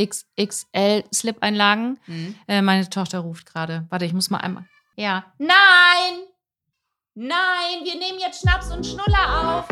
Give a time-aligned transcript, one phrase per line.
[0.00, 1.98] XXXL Slip-Einlagen.
[2.06, 2.34] Mhm.
[2.48, 3.86] Äh, meine Tochter ruft gerade.
[3.90, 4.64] Warte, ich muss mal einmal.
[4.96, 5.24] Ja.
[5.38, 5.54] Nein!
[7.14, 9.68] Nein, wir nehmen jetzt Schnaps und Schnuller auf.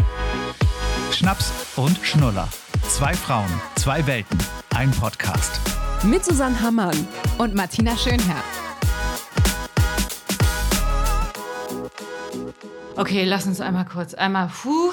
[1.12, 2.48] Schnaps und Schnuller.
[2.88, 4.38] Zwei Frauen, zwei Welten,
[4.74, 5.60] ein Podcast.
[6.04, 7.08] Mit Susanne Hammann.
[7.38, 8.42] Und Martina Schönherr.
[12.96, 14.14] Okay, lass uns einmal kurz.
[14.14, 14.92] Einmal, puh.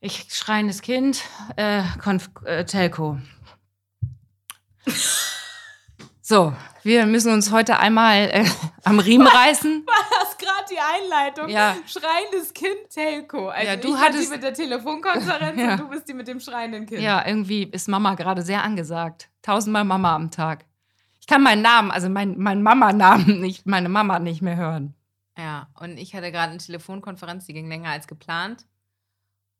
[0.00, 1.22] Ich schreiendes Kind.
[1.56, 3.18] Äh, Konf äh, Telco.
[6.22, 8.44] So, wir müssen uns heute einmal äh,
[8.84, 9.86] am Riemen reißen.
[10.20, 11.48] Das ist gerade die Einleitung.
[11.48, 11.76] Ja.
[11.86, 13.48] Schreiendes Kind Telco.
[13.48, 15.72] Also Ja, du ich war hattest- die mit der Telefonkonferenz Ja.
[15.72, 17.00] und du bist die mit dem schreienden Kind.
[17.00, 19.28] Ja, irgendwie ist Mama gerade sehr angesagt.
[19.42, 20.64] Tausendmal Mama am Tag.
[21.20, 24.94] Ich kann meinen Namen, also mein, meinen Mama-Namen nicht, meine Mama nicht mehr hören.
[25.38, 28.66] Ja, und ich hatte gerade eine Telefonkonferenz, die ging länger als geplant.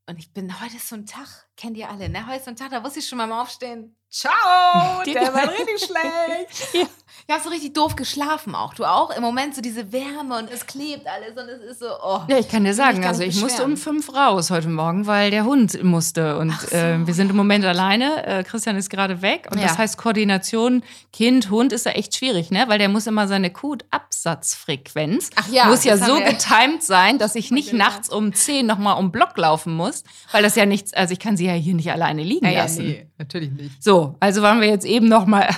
[0.07, 2.27] Und ich bin, heute ist so ein Tag, kennt ihr alle, ne?
[2.27, 3.97] Heute ist so ein Tag, da wusste ich schon mal mal aufstehen.
[4.11, 5.03] Ciao!
[5.05, 6.75] Der war richtig schlecht.
[6.75, 6.87] Ja.
[7.27, 8.75] Ich habe so richtig doof geschlafen auch.
[8.75, 9.11] Du auch?
[9.17, 12.21] Im Moment so diese Wärme und es klebt alles und es ist so, oh.
[12.29, 15.31] Ja, ich kann dir sagen, gar also ich musste um fünf raus heute Morgen, weil
[15.31, 16.39] der Hund musste.
[16.39, 18.27] Und so, äh, wir sind im Moment alleine.
[18.27, 19.49] Äh, Christian ist gerade weg.
[19.51, 19.69] Und Ja.
[19.69, 22.65] das heißt, Koordination Kind, Hund ist ja echt schwierig, ne?
[22.69, 27.51] Weil der muss immer seine Kutabsatzfrequenz Ach ja, muss ja so getimed sein, dass ich
[27.51, 30.05] nicht nachts um zehn nochmal um Block laufen muss.
[30.33, 32.63] Weil das ja nichts, also ich kann sie ja hier nicht alleine liegen Ja, ja,
[32.63, 32.87] lassen.
[32.87, 33.83] nee, natürlich nicht.
[33.83, 35.49] So, also waren wir jetzt eben nochmal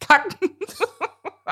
[0.00, 0.50] kacken.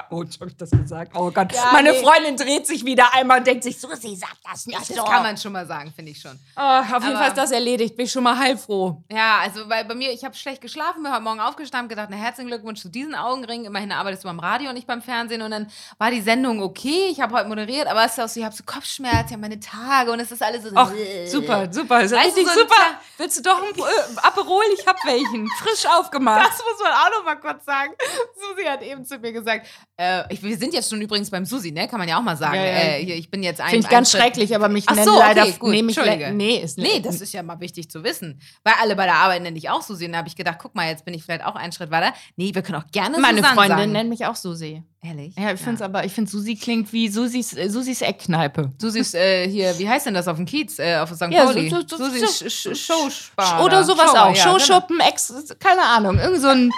[0.10, 1.12] Oh, jetzt hab ich das gesagt.
[1.14, 1.52] Oh Gott.
[1.52, 2.02] Ja, Meine nee.
[2.02, 5.04] Freundin dreht sich wieder einmal und denkt sich, Susi, sag das nicht Ja, das so.
[5.04, 6.38] kann man schon mal sagen, finde ich schon.
[6.54, 7.96] Ah, auf jeden Aber- Fall ist das erledigt.
[7.96, 9.02] Bin ich schon mal heilfroh.
[9.10, 12.16] Ja, also weil bei mir, ich habe schlecht geschlafen, bin heute Morgen aufgestanden, gedacht, na
[12.16, 13.66] herzlichen Glückwunsch zu diesen Augenringen.
[13.66, 15.42] Immerhin arbeitest du beim Radio und nicht beim Fernsehen.
[15.42, 17.08] Und dann war die Sendung okay.
[17.10, 19.40] Ich habe heute moderiert, aber es ist auch so, ich habe so Kopfschmerzen, ich habe
[19.42, 20.70] meine Tage und es ist alles so.
[20.74, 20.92] Ach,
[21.26, 22.00] super, super.
[22.02, 23.00] Ist ja Weißt du, richtig so super.
[23.18, 24.64] Willst du doch ein äh, Aperol?
[24.78, 25.48] Ich hab welchen.
[25.58, 26.46] Frisch aufgemacht.
[26.46, 27.92] Das muss man auch noch mal kurz sagen.
[28.34, 29.66] Susi hat eben zu mir gesagt,
[29.98, 31.88] äh, ich, wir sind jetzt schon übrigens beim Susi, ne?
[31.88, 32.56] Kann man ja auch mal sagen.
[32.56, 32.72] Ja, ja.
[32.72, 33.70] Äh, hier, ich bin jetzt ein.
[33.70, 35.50] Finde ich ganz Schritt- schrecklich, aber mich Ach nennen so, okay, leider.
[35.52, 38.40] gut, nee, mich le- nee, ist Nee, das ist ja mal wichtig zu wissen.
[38.62, 40.04] Weil alle bei der Arbeit nenne ich auch Susi.
[40.06, 42.12] Und da habe ich gedacht, guck mal, jetzt bin ich vielleicht auch einen Schritt weiter.
[42.36, 43.92] Nee, wir können auch gerne Meine Susanne Freundin sagen.
[43.92, 44.82] nennt mich auch Susi.
[45.02, 45.34] Ehrlich?
[45.38, 48.72] Ja, ich finde es aber, ich finde Susi klingt wie Susis, äh, Susis Eckkneipe.
[48.80, 51.26] Susis, äh, hier, wie heißt denn das auf dem Kiez, äh, auf St.
[51.30, 51.68] Ja, Pauli?
[51.70, 53.64] so- Sch- Sch- Showspar.
[53.64, 54.34] Oder sowas auch.
[54.34, 54.58] ja, genau.
[54.58, 56.18] Showschuppen, Ex, keine Ahnung.
[56.18, 56.70] Irgend so ein.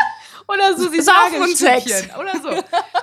[0.49, 1.89] Oder Susis Saufen und Nagelstückchen.
[1.89, 2.17] Sex.
[2.19, 2.49] Oder so.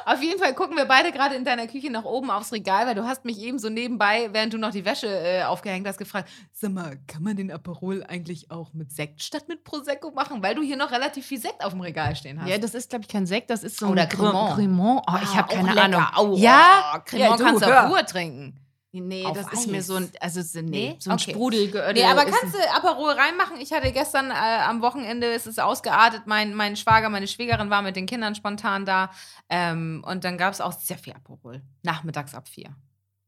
[0.05, 2.95] Auf jeden Fall gucken wir beide gerade in deiner Küche nach oben aufs Regal, weil
[2.95, 6.29] du hast mich eben so nebenbei, während du noch die Wäsche äh, aufgehängt hast, gefragt,
[6.53, 10.41] sag mal, kann man den Aperol eigentlich auch mit Sekt statt mit Prosecco machen?
[10.43, 12.49] Weil du hier noch relativ viel Sekt auf dem Regal stehen hast.
[12.49, 14.55] Ja, das ist, glaube ich, kein Sekt, das ist so Oder ein Cremant.
[14.55, 15.01] Cremant.
[15.07, 15.81] Oh, ich Ah, habe auch keine.
[15.81, 16.05] Ahnung.
[16.15, 18.59] Au, ja, oh, Cremant ja, kannst du auch pur trinken.
[19.01, 19.87] Nee, das ist mir Eis.
[19.87, 20.95] so ein, also so- nee, Nee?
[20.99, 21.31] so ein Okay.
[21.31, 21.93] Sprudel.
[21.93, 23.57] Nee, aber kannst du Aperol reinmachen?
[23.59, 27.81] Ich hatte gestern äh, am Wochenende, es ist ausgeartet, mein, mein Schwager, meine Schwägerin war
[27.81, 29.11] mit den Kindern spontan da.
[29.49, 31.61] Ähm, und dann gab es auch sehr viel Aperol.
[31.83, 32.75] Nachmittags ab vier.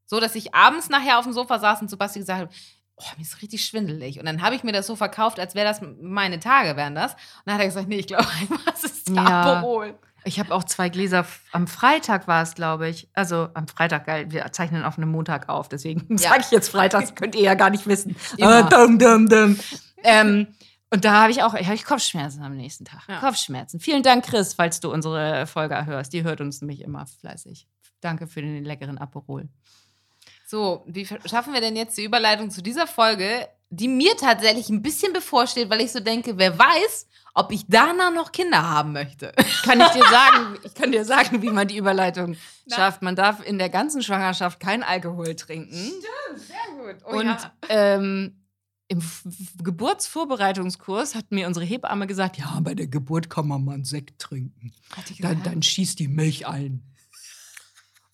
[0.05, 2.51] So, dass ich abends nachher auf dem Sofa saß und zu Basti gesagt habe,
[2.95, 4.19] oh, mir ist richtig schwindelig.
[4.19, 7.13] Und dann habe ich mir das so verkauft, als wäre das meine Tage, wären das.
[7.13, 9.57] Und dann hat er gesagt, nee, ich glaube einfach, es ist Ja.
[9.57, 9.99] Aperol.
[10.23, 13.07] Ich habe auch zwei Gläser, am Freitag war es, glaube ich.
[13.13, 16.29] Also am Freitag, geil, wir zeichnen auf einem Montag auf, deswegen Ja.
[16.29, 18.15] sage ich jetzt Freitag, das könnt ihr ja gar nicht wissen.
[18.37, 19.57] Äh, dum, dum, dum.
[20.03, 20.47] Ähm,
[20.89, 23.01] und da habe ich auch hab ich Kopfschmerzen am nächsten Tag.
[23.07, 23.19] Ja.
[23.19, 23.79] Kopfschmerzen.
[23.79, 26.13] Vielen Dank, Chris, falls du unsere Folge hörst.
[26.13, 27.67] Die hört uns nämlich immer fleißig.
[27.99, 29.49] Danke für den leckeren Aperol.
[30.45, 34.81] So, wie schaffen wir denn jetzt die Überleitung zu dieser Folge, die mir tatsächlich ein
[34.81, 39.33] bisschen bevorsteht, weil ich so denke, wer weiß, ob ich danach noch Kinder haben möchte.
[39.63, 42.35] Kann ich dir sagen, ich kann dir sagen, wie man die Überleitung
[42.65, 42.75] Na.
[42.75, 43.01] schafft.
[43.01, 45.73] Man darf in der ganzen Schwangerschaft kein Alkohol trinken.
[46.35, 47.03] Sehr gut.
[47.03, 48.43] Und ähm,
[48.87, 49.01] im
[49.61, 54.19] Geburtsvorbereitungskurs hat mir unsere Hebamme gesagt, ja, bei der Geburt kann man mal einen Sekt
[54.19, 54.71] trinken.
[55.19, 56.83] Dann, dann schießt die Milch ein.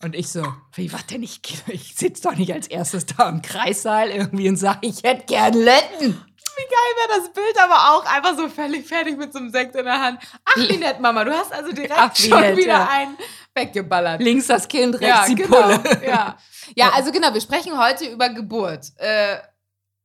[0.03, 0.43] Und ich so,
[0.73, 1.23] wie, was denn?
[1.23, 5.25] Ich, ich sitze doch nicht als erstes da im Kreissaal irgendwie und sage, ich hätte
[5.25, 6.21] gern Letten.
[6.55, 9.75] Wie geil wäre das Bild aber auch einfach so völlig fertig mit so einem Sekt
[9.75, 10.19] in der Hand.
[10.43, 11.23] Ach, wie nett, Mama.
[11.23, 12.89] Du hast also direkt Ach, schon nett, wieder ja.
[12.89, 13.17] einen
[13.55, 14.21] weggeballert.
[14.21, 15.77] Links das Kind, rechts ja, die genau.
[15.77, 16.01] Pulle.
[16.05, 16.37] Ja.
[16.75, 18.91] ja, also genau, wir sprechen heute über Geburt.
[18.97, 19.37] Äh,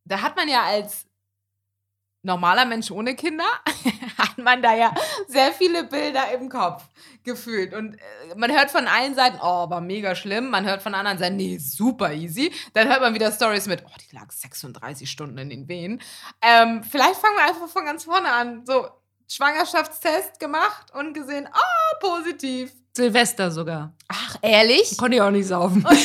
[0.05, 1.07] da hat man ja als
[2.23, 3.45] normaler Mensch ohne Kinder,
[4.19, 4.95] hat man da ja
[5.27, 6.85] sehr viele Bilder im Kopf
[7.25, 7.75] gefühlt.
[7.75, 10.51] Und äh, man hört von allen Seiten, oh, war mega schlimm.
[10.51, 12.53] Man hört von anderen Seiten, nee, super easy.
[12.75, 16.01] Dann hört man wieder Stories mit, oh, die lag 36 Stunden in den Wehen.
[16.43, 18.65] Ähm, vielleicht fangen wir einfach von ganz vorne an.
[18.67, 18.89] So,
[19.31, 22.73] Schwangerschaftstest gemacht und gesehen, ah, positiv.
[22.97, 23.93] Silvester sogar.
[24.09, 24.97] Ach, ehrlich?
[24.97, 25.87] Konnte ich auch nicht saufen.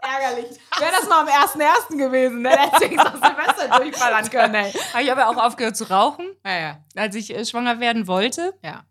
[0.00, 0.58] Ärgerlich.
[0.78, 1.96] Wäre das mal am 1.1.
[1.96, 2.50] gewesen, ne?
[2.50, 4.72] dann hätte ich auch Silvester durchballern können, ey.
[4.92, 6.78] Aber ich habe ja auch aufgehört zu rauchen, Ja, ja.
[6.96, 8.54] als ich äh, schwanger werden wollte.
[8.62, 8.84] ja.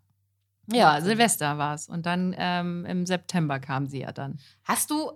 [0.70, 1.88] Ja, Silvester war es.
[1.88, 4.38] Und dann ähm, im September kam sie ja dann.
[4.64, 5.12] Hast du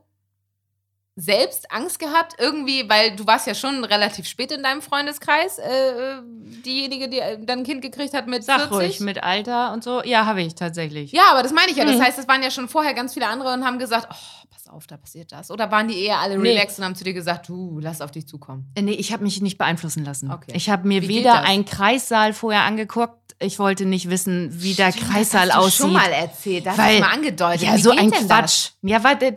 [1.14, 6.22] selbst Angst gehabt, irgendwie, weil du warst ja schon relativ spät in deinem Freundeskreis, äh,
[6.24, 8.72] diejenige, die äh, dann ein Kind gekriegt hat mit Sag 40?
[8.78, 10.02] ruhig, mit Alter und so.
[10.04, 11.12] Ja, habe ich tatsächlich.
[11.12, 11.84] Ja, aber das meine ich ja.
[11.84, 12.02] Das Mhm.
[12.02, 14.96] heißt, es waren ja schon vorher ganz viele andere und haben gesagt, oh, auf, da
[14.96, 15.50] passiert das.
[15.50, 16.50] Oder waren die eher alle Nee.
[16.50, 18.70] relaxed und haben zu dir gesagt, du, lass auf dich zukommen.
[18.74, 20.30] Äh, Nee, ich habe mich nicht beeinflussen lassen.
[20.30, 20.52] Okay.
[20.54, 23.18] Ich habe mir Wie weder einen Kreissaal vorher angeguckt.
[23.38, 25.80] Ich wollte nicht wissen, wie der Stimmt, Kreissaal das hast du aussieht.
[25.80, 27.62] schon mal erzählt, das hast Weil- du mal angedeutet.
[27.62, 28.70] Ja, Wie so geht ein denn Quatsch.
[28.82, 28.90] Das?
[29.02, 29.32] Ja, d-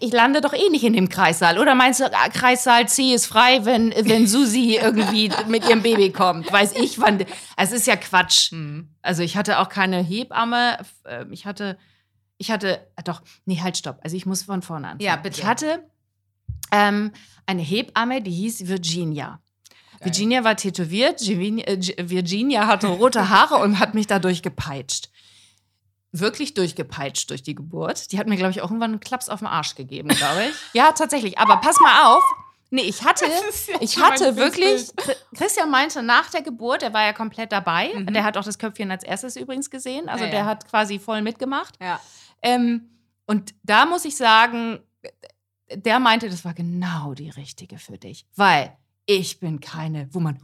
[0.00, 1.58] ich lande doch eh nicht in dem Kreissaal.
[1.58, 6.12] Oder meinst du, ah, Kreissaal C ist frei, wenn, wenn Susi irgendwie mit ihrem Baby
[6.12, 6.52] kommt?
[6.52, 7.24] Weiß ich wann.
[7.56, 8.50] Es ist ja Quatsch.
[8.50, 8.90] Hm.
[9.00, 10.78] Also ich hatte auch keine Hebamme.
[11.08, 11.78] Ähm, Ich hatte,
[12.38, 13.98] ich hatte, ah, doch, nee, halt, stopp.
[14.02, 15.00] Also ich muss von vorne anfangen.
[15.00, 15.40] Ja, bitte.
[15.40, 15.88] Ich hatte
[16.72, 17.12] ähm,
[17.46, 19.40] eine Hebamme, die hieß Virginia.
[20.02, 25.08] Virginia war tätowiert, äh, Gi- Virginia hatte rote Haare und hat mich dadurch gepeitscht.
[26.12, 28.12] Wirklich durchgepeitscht durch die Geburt.
[28.12, 30.54] Die hat mir, glaube ich, auch irgendwann einen Klaps auf den Arsch gegeben, glaube ich.
[30.74, 31.38] ja, tatsächlich.
[31.38, 32.22] Aber pass mal auf.
[32.70, 33.24] Nee, ich hatte,
[33.80, 34.90] ich hatte wirklich,
[35.36, 37.92] Christian meinte nach der Geburt, er war ja komplett dabei.
[37.94, 38.12] Mhm.
[38.12, 40.08] Der hat auch das Köpfchen als erstes übrigens gesehen.
[40.08, 40.46] Also Ja, der ja.
[40.46, 41.74] hat quasi voll mitgemacht.
[41.80, 42.00] Ja.
[42.42, 42.90] Ähm,
[43.26, 44.80] und da muss ich sagen,
[45.72, 48.24] der meinte, das war genau die richtige für dich.
[48.36, 48.76] Weil
[49.08, 50.36] ich bin keine, wo man.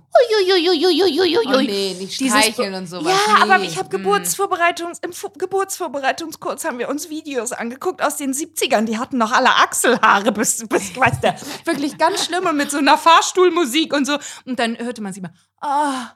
[1.49, 3.12] Oh nee, nicht streicheln und sowas.
[3.12, 3.53] Ja, nee.
[3.53, 4.03] aber ich habe Mm.
[4.03, 8.85] Geburtsvorbereitungs im Fu- Geburtsvorbereitungskurs haben wir uns Videos angeguckt aus den 70ern.
[8.85, 11.35] Die hatten noch alle Achselhaare bis, bis weiß der,
[11.65, 14.17] wirklich ganz schlimme mit so einer Fahrstuhlmusik und so.
[14.44, 15.33] Und dann hörte man sie mal.
[15.61, 16.12] Ah,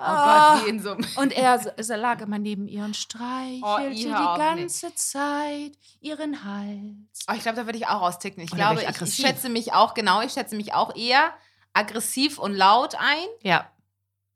[0.00, 0.27] Oh ah.
[0.68, 0.96] In so.
[1.16, 6.44] Und er, so- lag immer neben ihr und streichelte Oh, die ihr ganze Zeit ihren
[6.44, 7.24] Hals.
[7.28, 8.42] Oh, ich glaube, da würde ich auch austicken.
[8.42, 11.32] Ich Oder glaube, ich ich, schätze mich auch, genau, ich schätze mich auch eher
[11.72, 13.26] aggressiv und laut ein.
[13.42, 13.70] Ja.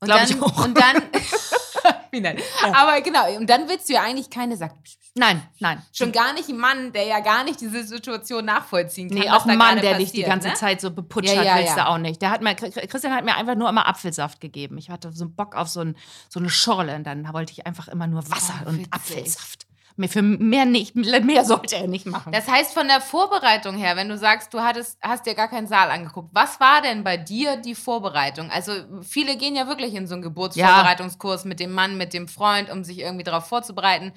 [0.01, 0.65] Und dann, ich auch.
[0.65, 1.03] Und dann.
[2.11, 2.41] Wie nett.
[2.63, 2.75] Ja.
[2.75, 4.75] Aber genau, und dann willst du ja eigentlich keine Sack.
[5.15, 5.83] Nein, nein.
[5.93, 9.19] Schon gar nicht ein Mann, der ja gar nicht diese Situation nachvollziehen kann.
[9.19, 10.55] Nee, auch ein Mann, der dich die passiert, ganze ne?
[10.55, 11.85] Zeit so beputscht Ja, hat, ja, willst ja.
[11.85, 12.23] du auch nicht.
[12.23, 14.79] Der hat mir, Christian hat mir einfach nur immer Apfelsaft gegeben.
[14.79, 15.97] Ich hatte so einen Bock auf so, ein,
[16.31, 18.87] so eine Schorle und dann wollte ich einfach immer nur Wasser Oh, und.
[18.91, 19.67] Apfelsaft.
[19.97, 22.33] Mehr, für mehr nicht, mehr sollte er nicht machen.
[22.33, 25.67] Das heißt, von der Vorbereitung her, wenn du sagst, du hattest, hast dir gar keinen
[25.67, 28.51] Saal angeguckt, was war denn bei dir die Vorbereitung?
[28.51, 28.73] Also
[29.03, 32.85] viele gehen ja wirklich in so einen Geburtsvorbereitungskurs mit dem Mann, mit dem Freund, um
[32.85, 34.15] sich irgendwie darauf vorzubereiten.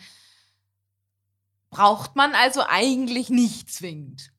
[1.76, 4.32] Braucht man also eigentlich nicht zwingend.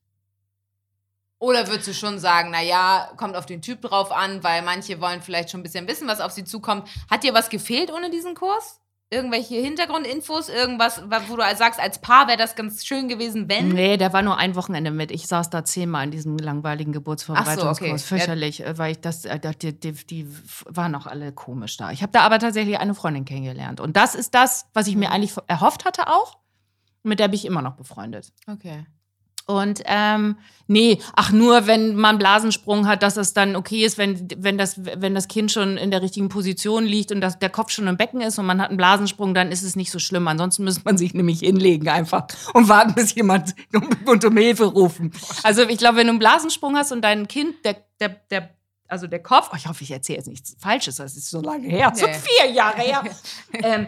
[1.37, 5.21] Oder würdest du schon sagen, naja, kommt auf den Typ drauf an, weil manche wollen
[5.21, 6.89] vielleicht schon ein bisschen wissen, was auf sie zukommt.
[7.11, 8.79] Hat dir was gefehlt ohne diesen Kurs?
[9.11, 10.49] Irgendwelche Hintergrundinfos?
[10.49, 13.69] Irgendwas, wo du sagst, als Paar wäre das ganz schön gewesen, wenn?
[13.69, 15.11] Nee, der war nur ein Wochenende mit.
[15.11, 17.77] Ich saß da zehnmal in diesem langweiligen Geburtsvorbereitungskurs.
[17.77, 17.97] So, okay.
[17.99, 20.27] Fürchterlich, äh, weil ich das, äh, die, die, die
[20.65, 21.91] waren auch alle komisch da.
[21.91, 23.79] Ich habe da aber tatsächlich eine Freundin kennengelernt.
[23.79, 26.39] Und das ist das, was ich mir eigentlich erhofft hatte auch.
[27.07, 28.31] Mit der bin ich immer noch befreundet.
[28.47, 28.85] Okay.
[29.47, 30.35] Und ähm,
[30.67, 34.83] nee, ach nur, wenn man Blasensprung hat, dass es dann okay ist, wenn, wenn, das,
[34.83, 37.95] wenn das Kind schon in der richtigen Position liegt und das, der Kopf schon im
[37.95, 40.27] Becken ist und man hat einen Blasensprung, dann ist es nicht so schlimm.
[40.27, 43.55] Ansonsten müsste man sich nämlich hinlegen einfach und warten, bis jemand
[44.05, 45.13] und um Hilfe rufen.
[45.43, 48.49] Also ich glaube, wenn du einen Blasensprung hast und dein Kind, der, der, der
[48.89, 51.67] also der Kopf, oh, ich hoffe, ich erzähle jetzt nichts Falsches, das ist so lange
[51.67, 52.13] her, so Nee.
[52.13, 53.03] vier Jahre her,
[53.53, 53.87] ähm,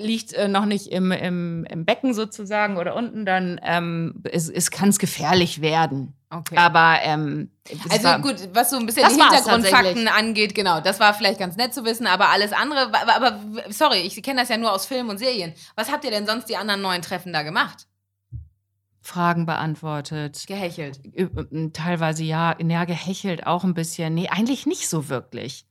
[0.00, 4.70] liegt äh, noch nicht im, im, im Becken sozusagen oder unten, dann ähm, es, es
[4.70, 6.14] kann es gefährlich werden.
[6.30, 6.56] Okay.
[6.56, 7.50] Aber ähm,
[7.88, 11.56] also war- gut, was so ein bisschen die Hintergrundfakten angeht, genau, das war vielleicht ganz
[11.56, 14.86] nett zu wissen, aber alles andere, aber, aber sorry, ich kenne das ja nur aus
[14.86, 15.52] Filmen und Serien.
[15.76, 17.86] Was habt ihr denn sonst die anderen neuen Treffen da gemacht?
[19.02, 20.44] Fragen beantwortet.
[20.48, 20.98] Gehechelt.
[21.16, 24.14] Ü- äh, Teilweise ja, ja, gehechelt auch ein bisschen.
[24.14, 25.65] Nee, eigentlich nicht so wirklich.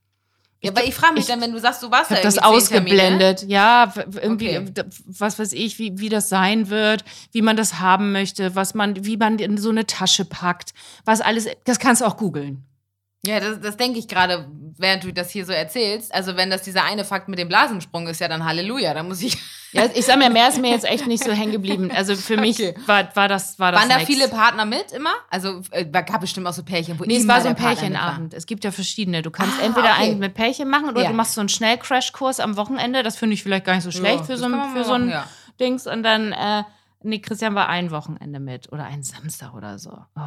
[0.66, 2.34] Ja, aber ich frage mich ich- dann, wenn du sagst, du warst Ich da das
[2.34, 2.56] zehn Termine.
[2.56, 3.44] ausgeblendet.
[3.48, 4.72] Ja, irgendwie, Okay.
[5.06, 9.04] was weiß ich, wie, wie das sein wird, wie man das haben möchte, was man,
[9.04, 10.72] wie man in so eine Tasche packt,
[11.04, 12.64] was alles, das kannst du auch googeln.
[13.26, 16.14] Ja, das, das denke ich gerade, während du das hier so erzählst.
[16.14, 19.20] Also wenn das dieser eine Fakt mit dem Blasensprung ist, ja dann Halleluja, da muss
[19.22, 19.36] ich...
[19.72, 21.90] Ja, ich sag mir, mehr ist mir jetzt echt nicht so hängen geblieben.
[21.94, 22.74] Also für mich Okay.
[22.86, 24.06] war, war das, war das Waren da nix.
[24.06, 25.10] viele Partner mit immer?
[25.28, 27.56] Also äh, gab bestimmt auch so Pärchen, wo Nee, es war so ein.
[27.56, 28.32] Pärchenabend.
[28.32, 29.20] Es gibt ja verschiedene.
[29.20, 30.02] Du kannst Ah, entweder okay.
[30.04, 31.08] einen mit Pärchen machen oder Ja.
[31.08, 33.02] du machst so einen Schnellcrashkurs am Wochenende.
[33.02, 35.26] Das finde ich vielleicht gar nicht so schlecht Ja, für so für so ein ja.
[35.60, 35.86] Dings.
[35.86, 36.62] Und dann, äh,
[37.02, 39.90] nee, Christian war ein Wochenende mit oder einen Samstag oder so.
[40.16, 40.20] Oh.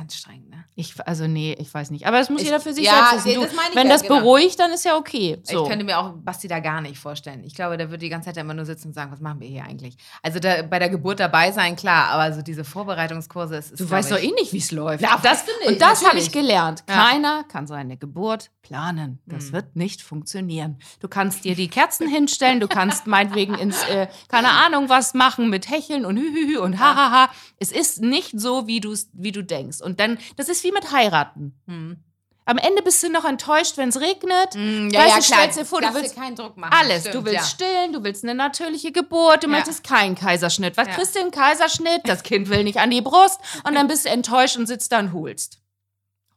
[0.00, 0.64] Anstrengend, ne?
[0.74, 2.06] Ich, also nee, ich weiß nicht.
[2.06, 3.40] Aber das muss Ich- jeder für sich ja, selbst wissen.
[3.40, 4.20] Du, das ich wenn ja, das genau.
[4.20, 5.40] beruhigt, dann ist ja okay.
[5.42, 5.62] So.
[5.64, 7.42] Ich könnte mir auch Basti da gar nicht vorstellen.
[7.44, 9.48] Ich glaube, der würde die ganze Zeit immer nur sitzen und sagen, was machen wir
[9.48, 9.96] hier eigentlich?
[10.22, 13.90] Also da, bei der Geburt dabei sein, klar, aber so diese Vorbereitungskurse, es ist Du
[13.90, 15.02] weißt doch ich, eh nicht, wie es läuft.
[15.02, 16.86] Ja, das, du nicht, und das habe ich gelernt.
[16.86, 19.18] Keiner kann seine Geburt planen.
[19.26, 19.52] Das Hm.
[19.54, 20.78] wird nicht funktionieren.
[21.00, 25.50] Du kannst dir die Kerzen hinstellen, du kannst meinetwegen ins, äh, keine Ahnung, was machen
[25.50, 27.30] mit Hecheln und Hühühü und Hahaha.
[27.58, 28.80] Es ist nicht so, wie,
[29.12, 29.80] wie du denkst.
[29.80, 31.58] Und dann, das ist wie mit heiraten.
[31.66, 31.96] Hm.
[32.44, 34.54] Am Ende bist du noch enttäuscht, wenn es regnet.
[34.54, 36.72] Mm, Weißt du, stellst dir vor, du darfst willst keinen Druck machen.
[36.72, 37.00] Alles.
[37.02, 37.42] Stimmt, du willst ja.
[37.44, 39.52] stillen, du willst eine natürliche Geburt, du Ja.
[39.52, 40.78] möchtest keinen Kaiserschnitt.
[40.78, 40.94] Was Ja.
[40.94, 42.00] kriegst du einen Kaiserschnitt?
[42.04, 44.98] Das Kind will nicht an die Brust und dann bist du enttäuscht und sitzt da
[45.00, 45.58] und hulst.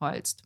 [0.01, 0.41] Heulst.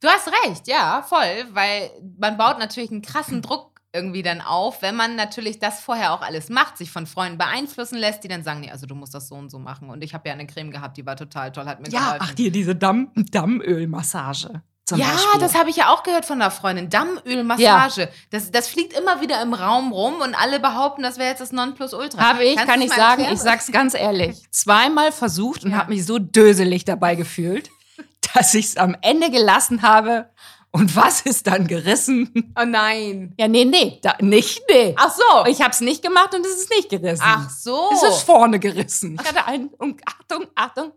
[0.00, 4.82] Du hast recht, ja, voll, weil man baut natürlich einen krassen Druck irgendwie dann auf,
[4.82, 8.42] wenn man natürlich das vorher auch alles macht, sich von Freunden beeinflussen lässt, die dann
[8.44, 9.88] sagen, nee, also du musst das so und so machen.
[9.90, 12.34] Und ich habe ja eine Creme gehabt, die war total toll, hat mir geholfen.
[12.36, 14.62] hier diese Damm Dammölmassage.
[14.84, 15.40] Zum ja, Beispiel.
[15.40, 16.88] das habe ich ja auch gehört von einer Freundin.
[16.88, 18.08] Dammölmassage.
[18.30, 21.52] Das, das fliegt immer wieder im Raum rum und alle behaupten, das wäre jetzt das
[21.52, 22.18] Nonplusultra.
[22.18, 23.34] Habe ich, Kannst kann ich sagen, erklären?
[23.34, 25.78] ich sag's ganz ehrlich, zweimal versucht und Ja.
[25.78, 27.68] habe mich so döselig dabei gefühlt,
[28.34, 30.30] dass ich es am Ende gelassen habe.
[30.70, 32.52] Und was ist dann gerissen?
[32.58, 33.34] Oh nein.
[33.38, 34.94] Ja, nee, nee, da, nicht, nee.
[34.98, 35.46] Ach so.
[35.46, 37.22] Ich habe es nicht gemacht und es ist nicht gerissen.
[37.24, 37.90] Ach so.
[37.92, 39.18] Es ist vorne gerissen.
[39.20, 40.92] Ich hatte einen, und Achtung, Achtung.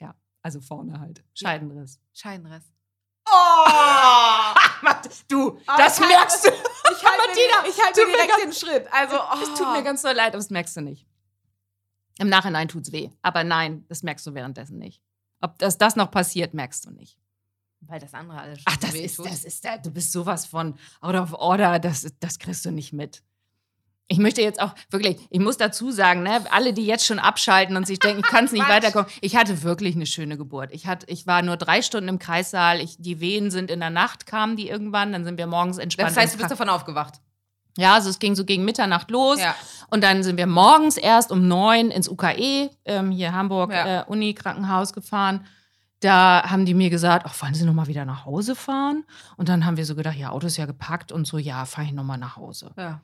[0.00, 1.22] Ja, also vorne halt.
[1.34, 2.00] Scheidenriss.
[2.14, 2.64] Scheinriss.
[3.30, 4.54] Oh!
[5.28, 6.48] du, das ich halte- merkst du.
[6.50, 8.86] Ich halte Martina, mir, ich halte direkt ganz- den Schritt.
[8.92, 9.42] Also, oh.
[9.42, 11.06] Es tut mir ganz so leid, aber das merkst du nicht.
[12.18, 13.10] Im Nachhinein tut's weh.
[13.22, 15.02] Aber nein, das merkst du währenddessen nicht.
[15.40, 17.18] Ob das, das noch passiert, merkst du nicht.
[17.82, 20.74] Weil das andere alles schon Ach, das ist, das ist, da- du bist sowas von
[21.00, 23.22] out of order, das, das kriegst du nicht mit.
[24.12, 27.76] Ich möchte jetzt auch wirklich, ich muss dazu sagen, ne, alle, die jetzt schon abschalten
[27.76, 29.08] und sich denken, ich kann es nicht weiterkommen.
[29.20, 30.70] Ich hatte wirklich eine schöne Geburt.
[30.72, 32.80] Ich, hatte, ich war nur drei Stunden im Kreissaal.
[32.80, 35.12] Ich, die Wehen sind in der Nacht, kamen die irgendwann.
[35.12, 36.10] Dann sind wir morgens entspannt.
[36.10, 37.20] Das heißt, du bist davon aufgewacht.
[37.78, 39.38] Ja, also es ging so gegen Mitternacht los.
[39.38, 39.54] Ja.
[39.90, 44.00] Und dann sind wir morgens erst um neun ins UKE, ähm, hier Hamburg, Ja.
[44.02, 45.46] äh, Uni-Krankenhaus gefahren.
[46.00, 49.04] Da haben die mir gesagt, ach, wollen Sie noch mal wieder nach Hause fahren?
[49.36, 51.86] Und dann haben wir so gedacht, ja, Auto ist ja gepackt und so, ja, fahre
[51.86, 52.72] ich noch mal nach Hause.
[52.76, 53.02] Ja.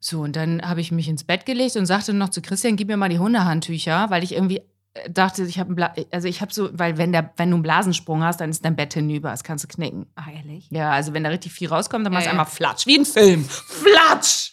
[0.00, 2.88] So, und dann habe ich mich ins Bett gelegt und sagte noch zu Christian, gib
[2.88, 4.60] mir mal die Hundehandtücher, weil ich irgendwie
[4.92, 7.62] äh, dachte, ich habe Bla also ich habe so, weil wenn der, wenn du einen
[7.62, 10.06] Blasensprung hast, dann ist dein Bett hinüber, das kannst du knicken.
[10.14, 10.68] Ach, ehrlich?
[10.70, 12.32] Ja, also wenn da richtig viel rauskommt, dann machst du ja.
[12.32, 13.44] einmal Flatsch, wie ein Film.
[13.44, 14.52] Flatsch!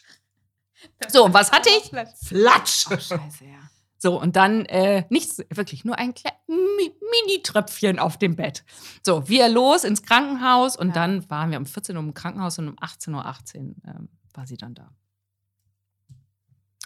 [1.09, 1.91] So, und was hatte ich?
[2.25, 2.85] Flatsch!
[2.89, 3.62] Oh, scheiße, ja.
[4.03, 8.65] So, und dann äh, nichts, wirklich nur ein kleines Mini-Tröpfchen auf dem Bett.
[9.01, 10.93] So, wir los ins Krankenhaus und Ja.
[10.95, 14.57] dann waren wir um 14 Uhr im Krankenhaus und um 18.18 Uhr ähm, war sie
[14.57, 14.89] dann da.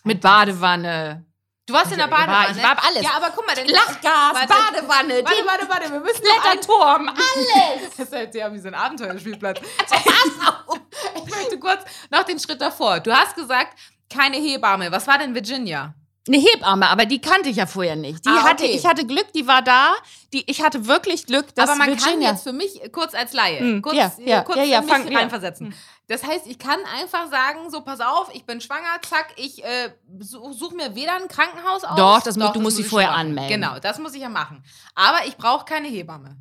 [0.04, 1.26] Mit Badewanne.
[1.66, 2.56] Du warst in der war- Badewanne.
[2.56, 3.02] ich war alles.
[3.04, 4.48] Ja, aber guck mal, dann Lachgas, Warte.
[4.48, 7.98] Badewanne, Warte, warte, warte, wir müssen Blätterturm, alles.
[7.98, 9.60] Das ist halt ja wie so ein Abenteuerspielplatz.
[11.16, 13.00] ich möchte kurz noch den Schritt davor.
[13.00, 13.76] Du hast gesagt,
[14.08, 14.92] keine Hebamme.
[14.92, 15.96] Was war denn Virginia?
[16.28, 18.26] Eine Hebamme, aber die kannte ich ja vorher nicht.
[18.26, 18.74] Die Ah, hatte, okay.
[18.76, 19.94] ich hatte Glück, die war da.
[20.34, 22.32] Die, ich hatte wirklich Glück, dass Aber man kann Virginia.
[22.32, 24.90] jetzt für mich kurz als Laie, Hm, kurz, ja, ja, äh, kurz ja, ja, mich
[24.92, 25.18] fang- ja.
[25.20, 25.74] reinversetzen.
[26.08, 29.90] Das heißt, ich kann einfach sagen, so pass auf, ich bin schwanger, zack, ich äh,
[30.20, 31.98] suche such mir weder ein Krankenhaus aus.
[31.98, 33.20] Doch, das mu- du musst muss sie ich vorher machen.
[33.30, 33.62] anmelden.
[33.62, 34.64] Genau, das muss ich ja machen.
[34.96, 36.38] Aber ich brauche keine Hebamme.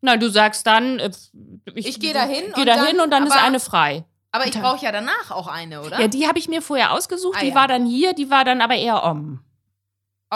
[0.00, 1.10] Nein, du sagst dann, äh,
[1.74, 4.04] Ich geh dahin Geh und dahin dann- und dann ist eine frei.
[4.32, 6.00] Aber ich brauche ja danach auch eine, oder?
[6.00, 7.36] Ja, die habe ich mir vorher ausgesucht.
[7.38, 7.54] Ah, die ja.
[7.54, 9.40] war dann hier, die war dann aber eher om.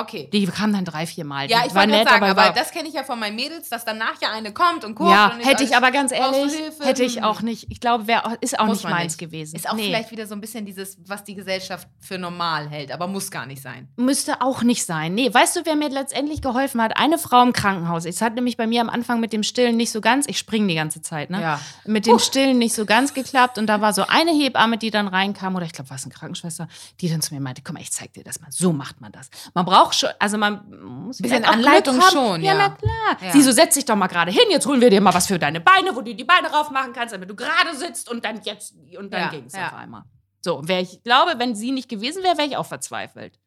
[0.00, 0.28] Okay.
[0.32, 1.50] Die kam dann drei, vier Mal.
[1.50, 3.84] Ja, ich war nett, sagen, aber, aber das kenne ich ja von meinen Mädels, dass
[3.84, 5.10] danach ja eine kommt und guckt.
[5.10, 7.24] ja, und hätte ich aber ganz ehrlich, hätte ich Hm.
[7.24, 7.66] auch nicht.
[7.70, 9.18] Ich glaube, wär, ist auch Muss nicht meins nicht.
[9.18, 9.56] gewesen.
[9.56, 9.86] Ist auch Nee.
[9.86, 13.46] vielleicht wieder so ein bisschen dieses, was die Gesellschaft für normal hält, aber muss gar
[13.46, 13.88] nicht sein.
[13.96, 15.14] Müsste auch nicht sein.
[15.14, 16.96] Nee, weißt du, wer mir letztendlich geholfen hat?
[16.98, 18.04] Eine Frau im Krankenhaus.
[18.04, 20.68] Es hat nämlich bei mir am Anfang mit dem Stillen nicht so ganz, ich springe
[20.68, 21.40] die ganze Zeit, ne?
[21.40, 21.60] Ja.
[21.84, 23.58] Mit dem Stillen nicht so ganz geklappt.
[23.58, 26.12] Und da war so eine Hebamme, die dann reinkam, oder ich glaube, war es eine
[26.14, 26.68] Krankenschwester,
[27.00, 28.50] die dann zu mir meinte, mal, ich zeig dir das mal.
[28.50, 29.28] So macht man das.
[29.54, 30.62] Man braucht schon, also man
[31.04, 32.52] muss Bisschen auch Anleitung schon, ja.
[32.52, 32.58] ja.
[32.58, 33.16] na klar.
[33.20, 33.32] Ja.
[33.32, 35.38] Sie so, setz dich doch mal gerade hin, jetzt holen wir dir mal was für
[35.38, 38.40] deine Beine, wo du die Beine rauf machen kannst, damit du gerade sitzt und dann
[38.42, 39.68] jetzt, und dann Ja, ging es ja.
[39.68, 40.02] auf einmal.
[40.40, 43.38] So, wär ich glaube, wenn sie nicht gewesen wäre, wäre ich auch verzweifelt.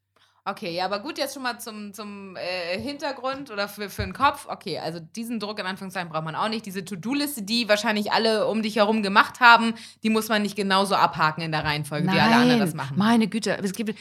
[0.46, 4.14] Okay, ja, aber gut, jetzt schon mal zum, zum äh, Hintergrund oder für, für den
[4.14, 4.48] Kopf.
[4.50, 6.66] Okay, also diesen Druck in Anführungszeichen braucht man auch nicht.
[6.66, 10.96] Diese To-Do-Liste, die wahrscheinlich alle um dich herum gemacht haben, die muss man nicht genauso
[10.96, 12.98] abhaken in der Reihenfolge, wie alle anderen das machen.
[12.98, 13.98] Meine Güte, es gibt,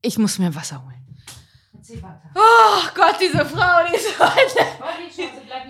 [0.00, 1.09] ich muss mir Wasser holen.
[2.34, 4.66] Oh Gott, diese Frau, die ist heute.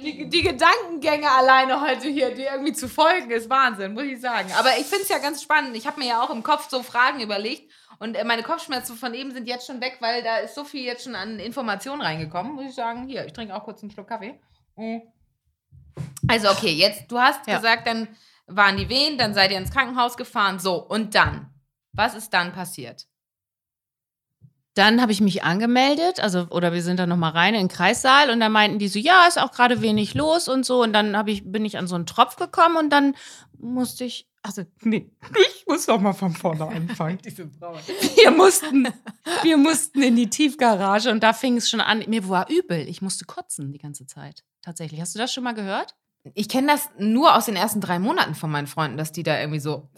[0.02, 4.50] Die, die Gedankengänge alleine heute hier, die irgendwie zu folgen, ist Wahnsinn, muss ich sagen.
[4.58, 5.76] Aber ich finde es ja ganz spannend.
[5.76, 9.14] Ich habe mir ja auch im Kopf so Fragen überlegt und äh, meine Kopfschmerzen von
[9.14, 12.52] eben sind jetzt schon weg, weil da ist so viel jetzt schon an Informationen reingekommen,
[12.54, 13.06] muss ich sagen.
[13.06, 14.40] Hier, ich trinke auch kurz einen Schluck Kaffee.
[16.28, 17.56] Also, okay, jetzt, du hast Ja.
[17.56, 18.08] gesagt, dann
[18.46, 20.58] waren die Wehen, dann seid ihr ins Krankenhaus gefahren.
[20.58, 21.52] So, und dann?
[21.92, 23.06] Was ist dann passiert?
[24.80, 27.68] Dann habe ich mich angemeldet, also oder wir sind dann noch mal rein in den
[27.68, 30.94] Kreissaal und dann meinten die so, ja, ist auch gerade wenig los und so und
[30.94, 33.14] dann habe ich bin ich an so einen Tropf gekommen und dann
[33.58, 35.10] musste ich also nee,
[35.54, 37.18] ich muss doch mal von vorne anfangen.
[37.25, 37.50] Diese.
[37.50, 38.88] Wir mussten
[39.42, 43.02] wir mussten in die Tiefgarage und da fing es schon an, mir war übel, ich
[43.02, 44.44] musste kotzen die ganze Zeit.
[44.62, 44.99] Tatsächlich.
[45.02, 45.94] Hast du das schon mal gehört?
[46.32, 49.38] Ich kenne das nur aus den ersten drei Monaten von meinen Freunden, dass die da
[49.38, 49.90] irgendwie so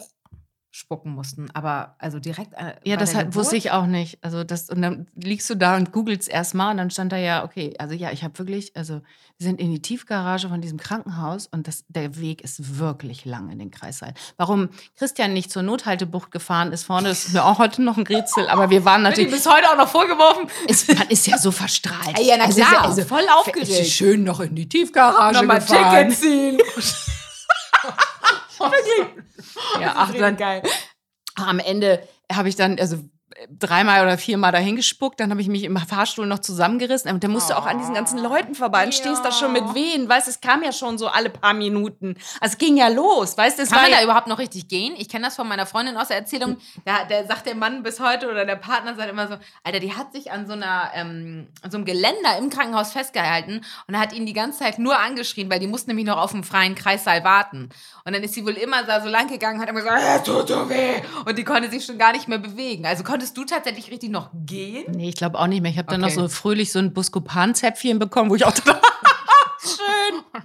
[0.75, 1.49] spucken mussten.
[1.53, 2.53] Aber also direkt.
[2.53, 4.17] Äh, Ja, das halt, wusste ich auch nicht.
[4.23, 7.43] Also das, und dann liegst du da und googelst erstmal und dann stand da ja,
[7.43, 8.95] okay, also ja, ich habe wirklich, also
[9.37, 13.51] wir sind in die Tiefgarage von diesem Krankenhaus und das, der Weg ist wirklich lang
[13.51, 14.15] in den Kreissaal.
[14.37, 18.47] Warum Christian nicht zur Nothaltebucht gefahren ist vorne, ist mir auch heute noch ein Rätsel,
[18.49, 20.47] aber wir waren Wird ihm natürlich, bis heute auch noch vorgeworfen.
[20.67, 22.17] ist, man ist ja so verstrahlt.
[22.19, 23.69] Ja, na Also, klar, also, voll aufgeregt.
[23.69, 26.09] ist schön noch in die Tiefgarage Nochmal gefahren.
[26.09, 26.57] Ticket ziehen.
[29.79, 30.63] Ja, ach, dann, geil.
[31.35, 32.97] am Ende habe ich dann, also
[33.49, 37.11] dreimal oder viermal dahin gespuckt, dann habe ich mich im Fahrstuhl noch zusammengerissen.
[37.11, 38.85] Und der musste auch an diesen ganzen Leuten vorbei.
[38.85, 42.15] Und stehst da schon mit Wehen, weißt es kam ja schon so alle paar Minuten.
[42.39, 44.39] Also es ging ja los, weißt du, es Kann war man da ja, überhaupt noch
[44.39, 44.93] richtig gehen?
[44.97, 46.57] Ich kenne das von meiner Freundin aus der Erzählung.
[46.85, 49.93] Da, der sagt der Mann bis heute oder der Partner sagt immer so, Alter, die
[49.93, 54.13] hat sich an so einer ähm, an so einem Geländer im Krankenhaus festgehalten und hat
[54.13, 57.23] ihn die ganze Zeit nur angeschrien, weil die mussten nämlich noch auf dem freien Kreissaal
[57.23, 57.69] warten.
[58.05, 60.47] Und dann ist sie wohl immer da so lang gegangen, hat immer gesagt, es tut
[60.47, 61.01] so weh.
[61.25, 62.85] Und die konnte sich schon gar nicht mehr bewegen.
[62.85, 64.85] Also konntest du tatsächlich richtig noch gehen?
[64.95, 65.71] Nee, ich glaube auch nicht mehr.
[65.71, 66.15] Ich habe dann Okay.
[66.15, 68.79] noch so fröhlich so ein Buscopan-Zäpfchen bekommen, wo ich auch dachte,
[69.61, 70.21] schön.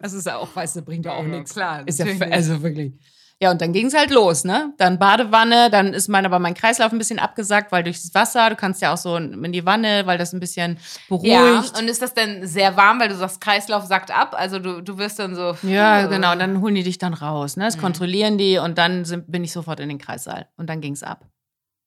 [0.00, 1.52] Das ist ja auch, weißt du, bringt ja auch Ja, nichts.
[1.54, 2.92] klar, Ist ja, also wirklich.
[3.38, 4.72] Ja, und dann ging es halt los, ne?
[4.78, 8.56] Dann Badewanne, dann ist mein, aber mein Kreislauf ein bisschen abgesackt, weil durchs Wasser, du
[8.56, 11.42] kannst ja auch so in die Wanne, weil das ein bisschen Ja.
[11.52, 11.78] beruhigt.
[11.78, 14.34] Und ist das denn sehr warm, weil du sagst, Kreislauf sackt ab?
[14.38, 15.54] Also du, du wirst dann so.
[15.62, 16.34] Ja, genau.
[16.34, 17.56] Dann holen die dich dann raus.
[17.58, 17.64] Ne?
[17.64, 17.66] Mhm.
[17.66, 20.48] Das kontrollieren die und dann sind, bin ich sofort in den Kreissaal.
[20.56, 21.26] Und dann ging es ab.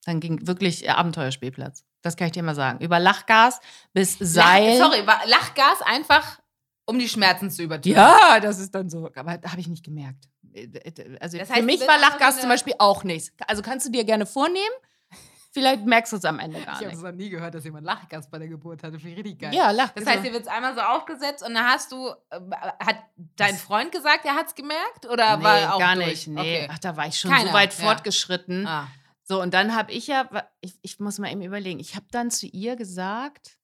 [0.09, 1.85] Dann ging wirklich äh, Abenteuerspielplatz.
[2.01, 2.79] Das kann ich dir mal sagen.
[2.83, 3.59] Über Lachgas
[3.93, 4.77] bis Seil.
[4.79, 6.39] Lach, sorry, war Lachgas einfach,
[6.85, 7.97] um die Schmerzen zu übertönen.
[7.97, 9.09] Ja, das ist dann so.
[9.15, 10.25] Aber da habe ich nicht gemerkt.
[11.19, 13.31] Also Das für heißt, mich du war Lachgas zum Beispiel auch nichts.
[13.47, 14.73] Also kannst du dir gerne vornehmen.
[15.51, 17.03] Vielleicht merkst du es am Ende gar Ich habe nicht.
[17.03, 18.99] noch nie gehört, dass jemand Lachgas bei der Geburt hatte.
[18.99, 19.53] Finde ich richtig geil.
[19.53, 19.89] Ja, Lach.
[19.95, 22.39] Das heißt, dir wird es einmal so aufgesetzt und dann hast du, äh,
[22.83, 22.97] hat
[23.35, 25.07] dein Freund gesagt, er hat es gemerkt?
[25.07, 26.07] Oder nee, war auch gar durch?
[26.07, 26.27] nicht.
[26.29, 26.67] Nee, Okay.
[26.71, 27.83] ach, da war ich schon Keiner, so weit ja.
[27.85, 28.65] fortgeschritten.
[28.67, 28.87] Ah.
[29.29, 30.27] So, und dann habe ich ja,
[30.59, 33.59] ich, ich muss mal eben überlegen, ich habe dann zu ihr gesagt,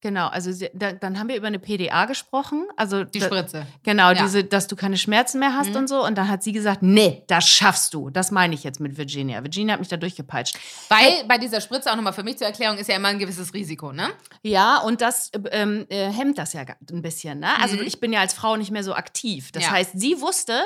[0.00, 3.66] genau, also sie, da, dann haben wir über eine PDA gesprochen, also Die da, Spritze.
[3.84, 4.22] Genau, Ja.
[4.24, 5.76] diese, dass du keine Schmerzen mehr hast Mhm.
[5.76, 6.04] und so.
[6.04, 8.10] Und dann hat sie gesagt, nee, das schaffst du.
[8.10, 9.44] Das meine ich jetzt mit Virginia.
[9.44, 10.58] Virginia hat mich da durchgepeitscht.
[10.88, 13.54] Weil bei dieser Spritze auch nochmal für mich zur Erklärung ist ja immer ein gewisses
[13.54, 14.08] Risiko, ne?
[14.42, 17.38] Ja, und das äh, ähm, äh, hemmt das ja ein bisschen.
[17.38, 17.48] Ne?
[17.62, 17.82] Also Mhm.
[17.82, 19.52] ich bin ja als Frau nicht mehr so aktiv.
[19.52, 19.70] Das Ja.
[19.70, 20.60] heißt, sie wusste,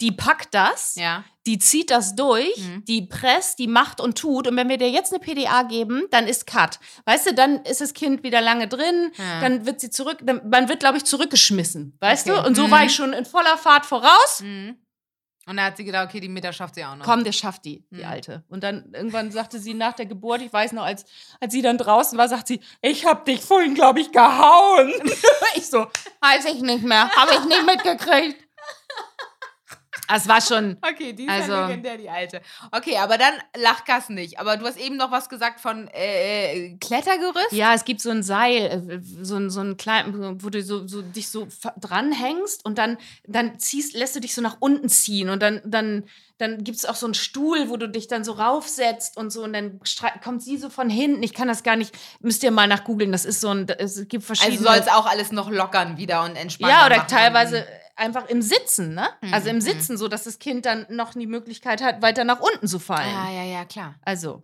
[0.00, 1.24] die packt das, Ja.
[1.46, 2.84] die zieht das durch, Mhm.
[2.84, 4.46] die presst, die macht und tut.
[4.46, 6.78] Und wenn wir dir jetzt eine PDA geben, dann ist Cut.
[7.06, 9.40] Weißt du, dann ist das Kind wieder lange drin, Ja.
[9.40, 11.96] dann wird sie zurück, dann, man wird, glaube ich, zurückgeschmissen.
[12.00, 12.40] Weißt Okay.
[12.42, 12.46] du?
[12.46, 12.70] Und so Mhm.
[12.72, 14.40] war ich schon in voller Fahrt voraus.
[14.42, 14.76] Mhm.
[15.48, 17.04] Und da hat sie gedacht, okay, die Meter schafft sie auch noch.
[17.06, 18.04] Komm, der schafft die, die Mhm.
[18.10, 18.44] Alte.
[18.48, 21.04] Und dann irgendwann sagte sie nach der Geburt, ich weiß noch, als,
[21.40, 24.92] als sie dann draußen war, sagt sie, ich hab dich vorhin, glaube ich, gehauen.
[25.54, 25.86] ich so,
[26.20, 28.42] weiß ich nicht mehr, habe ich nicht mitgekriegt.
[30.12, 32.40] Es war schon, Okay, die ist Also- ja legendär, die alte.
[32.72, 34.38] Okay, aber dann Lachgas nicht.
[34.38, 37.52] Aber du hast eben noch was gesagt von äh, Klettergerüst?
[37.52, 40.86] ja, es gibt so ein Seil, äh, so ein, so ein klein, wo du so,
[40.86, 41.48] so dich so
[41.80, 46.04] dranhängst und dann, dann ziehst, lässt du dich so nach unten ziehen und dann, dann,
[46.38, 49.42] dann gibt es auch so einen Stuhl, wo du dich dann so raufsetzt und so
[49.44, 49.80] und dann
[50.22, 51.22] kommt sie so von hinten.
[51.22, 53.10] Ich kann das gar nicht, müsst ihr mal nachgoogeln.
[53.12, 54.58] Das ist so ein, es gibt verschiedene.
[54.58, 56.74] Also soll es auch alles noch lockern wieder und entspannen.
[56.76, 57.66] Ja, oder teilweise
[57.96, 59.08] einfach im Sitzen, ne?
[59.22, 59.60] Mhm, Also im mhm.
[59.62, 63.12] Sitzen, so dass das Kind dann noch die Möglichkeit hat, weiter nach unten zu fallen.
[63.12, 63.96] Ja, ja, ja, klar.
[64.02, 64.42] Also,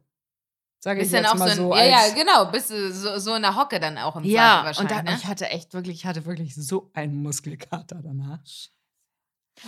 [0.80, 1.72] sage ich jetzt auch mal so, so.
[1.72, 2.46] ein, ja, ja, als, genau.
[2.46, 5.14] Bist du so, so in der Hocke dann auch im ja, Zweifel und dann, wahrscheinlich,
[5.18, 5.30] ich ne?
[5.30, 8.40] hatte echt wirklich, ich hatte wirklich so einen Muskelkater danach.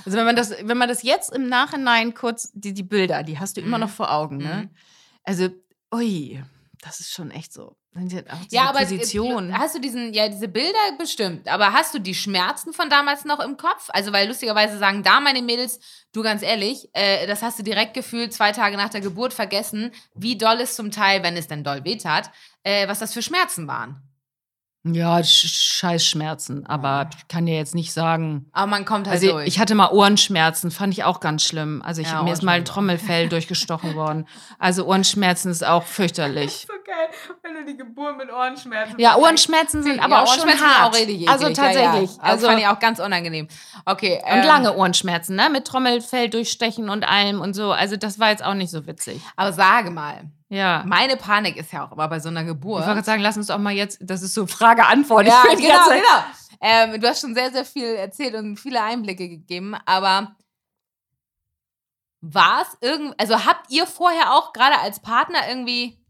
[0.05, 3.39] Also wenn man das, wenn man das jetzt im Nachhinein kurz, die, die Bilder, die
[3.39, 3.85] hast du immer Mhm.
[3.85, 4.63] noch vor Augen, ne?
[4.65, 4.71] Mhm.
[5.25, 5.49] Also,
[5.95, 6.43] ui,
[6.85, 7.77] das ist schon echt so.
[8.51, 9.51] Ja, aber Position.
[9.51, 13.25] äh, hast du diesen, ja, diese Bilder bestimmt, aber hast du die Schmerzen von damals
[13.25, 13.89] noch im Kopf?
[13.89, 15.81] Also, weil lustigerweise sagen da meine Mädels,
[16.13, 19.93] du ganz ehrlich, äh, das hast du direkt gefühlt, zwei Tage nach der Geburt vergessen,
[20.15, 22.31] wie doll es zum Teil, wenn es denn doll wehtat,
[22.65, 24.03] äh, was das für Schmerzen waren.
[24.85, 28.47] Ja, Sch- Scheißschmerzen, aber ich kann dir jetzt nicht sagen.
[28.53, 29.47] Aber man kommt halt Also durch.
[29.49, 31.81] ich hatte mal Ohrenschmerzen, fand ich auch ganz schlimm.
[31.83, 32.65] Also ich, Ja, mir ist mal ein.
[32.65, 34.27] Trommelfell durchgestochen worden.
[34.59, 36.67] Also Ohrenschmerzen ist auch fürchterlich.
[36.69, 37.09] so geil,
[37.43, 38.99] wenn du die Geburt mit Ohrenschmerzen.
[38.99, 40.95] Ja, Ohrenschmerzen sind aber ja, auch schon hart.
[40.95, 42.17] auch also tatsächlich.
[42.17, 42.23] Ja.
[42.23, 43.49] Also fand ich auch ganz unangenehm.
[43.87, 44.21] Okay.
[44.25, 45.49] und ähm, lange Ohrenschmerzen, ne?
[45.51, 47.73] Mit Trommelfell durchstechen und allem und so.
[47.73, 49.21] Also das war jetzt auch nicht so witzig.
[49.37, 50.83] Aber sage mal, Ja.
[50.87, 52.81] meine Panik ist ja auch immer bei so einer Ich Geburt.
[52.83, 55.27] wollte gerade sagen, lass uns auch mal jetzt, das ist so Frage-Antwort.
[55.27, 56.25] ja, Ich genau, genau.
[56.61, 60.37] Ähm, du hast schon sehr, sehr viel erzählt und viele Einblicke gegeben, aber
[62.21, 66.01] war es irgendwie, also habt ihr vorher auch, gerade als Partner irgendwie,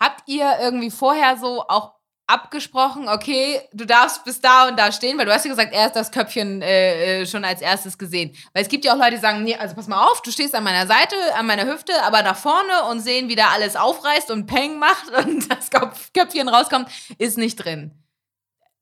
[0.00, 1.94] habt ihr irgendwie vorher so auch
[2.28, 5.86] abgesprochen, okay, du darfst bis da und da stehen, weil du hast ja gesagt, er
[5.86, 8.36] ist das Köpfchen äh, äh, schon als erstes gesehen.
[8.52, 10.54] Weil es gibt ja auch Leute, die sagen, nee, also pass mal auf, du stehst
[10.54, 14.30] an meiner Seite, an meiner Hüfte, aber nach vorne und sehen, wie da alles aufreißt
[14.30, 17.92] und Peng macht und das Köpfchen rauskommt, ist nicht drin.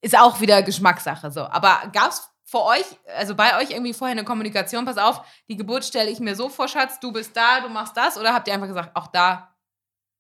[0.01, 1.43] Ist auch wieder Geschmackssache so.
[1.43, 2.85] Aber gab es vor euch,
[3.17, 6.49] also bei euch irgendwie vorher eine Kommunikation, pass auf, die Geburt stelle ich mir so
[6.49, 9.56] vor, Schatz, du bist da, du machst das, oder habt ihr einfach gesagt, auch da?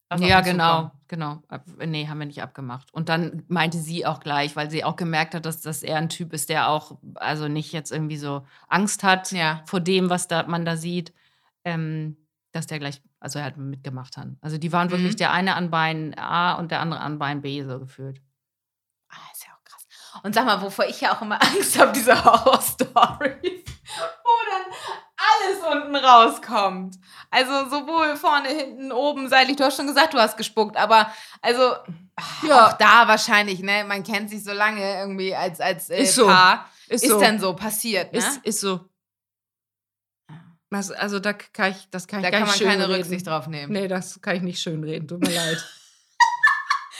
[0.09, 1.42] Auf Ja, genau, zukommen?
[1.79, 1.87] genau.
[1.87, 2.92] Nee, haben wir nicht abgemacht.
[2.92, 6.09] Und dann meinte sie auch gleich, weil sie auch gemerkt hat, dass, dass er ein
[6.09, 9.62] Typ ist, der auch, also nicht jetzt irgendwie so Angst hat Ja.
[9.66, 11.12] vor dem, was da, man da sieht,
[11.64, 12.16] ähm,
[12.53, 14.29] dass der gleich, also er hat mitgemacht hat.
[14.40, 15.19] Also die waren wirklich Mhm.
[15.19, 18.23] der eine an Bein A und der andere an Bein B so gefühlt.
[19.09, 19.87] Ah, ist ja auch krass.
[20.23, 23.64] Und sag mal, wovor ich ja auch immer Angst habe, diese Horror-Stories,
[24.25, 24.72] wo dann
[25.16, 26.96] alles unten rauskommt.
[27.31, 29.57] Also sowohl vorne, hinten, oben, seitlich.
[29.57, 31.75] Du hast schon gesagt, du hast gespuckt, aber also
[32.42, 32.66] Ja.
[32.68, 33.85] auch da wahrscheinlich, ne?
[33.85, 36.27] Man kennt sich so lange irgendwie als, als äh, Ist so.
[36.27, 36.68] Paar.
[36.88, 37.20] Ist, Ist, so.
[37.20, 38.18] dann so passiert, ne?
[38.18, 38.81] Ist, ist so.
[40.70, 42.96] Das, also da kann ich, das kann ich da gar kann nicht man keine reden.
[42.99, 43.72] Rücksicht drauf nehmen.
[43.72, 45.09] Nee, das kann ich nicht schön reden.
[45.09, 45.57] Tut mir leid.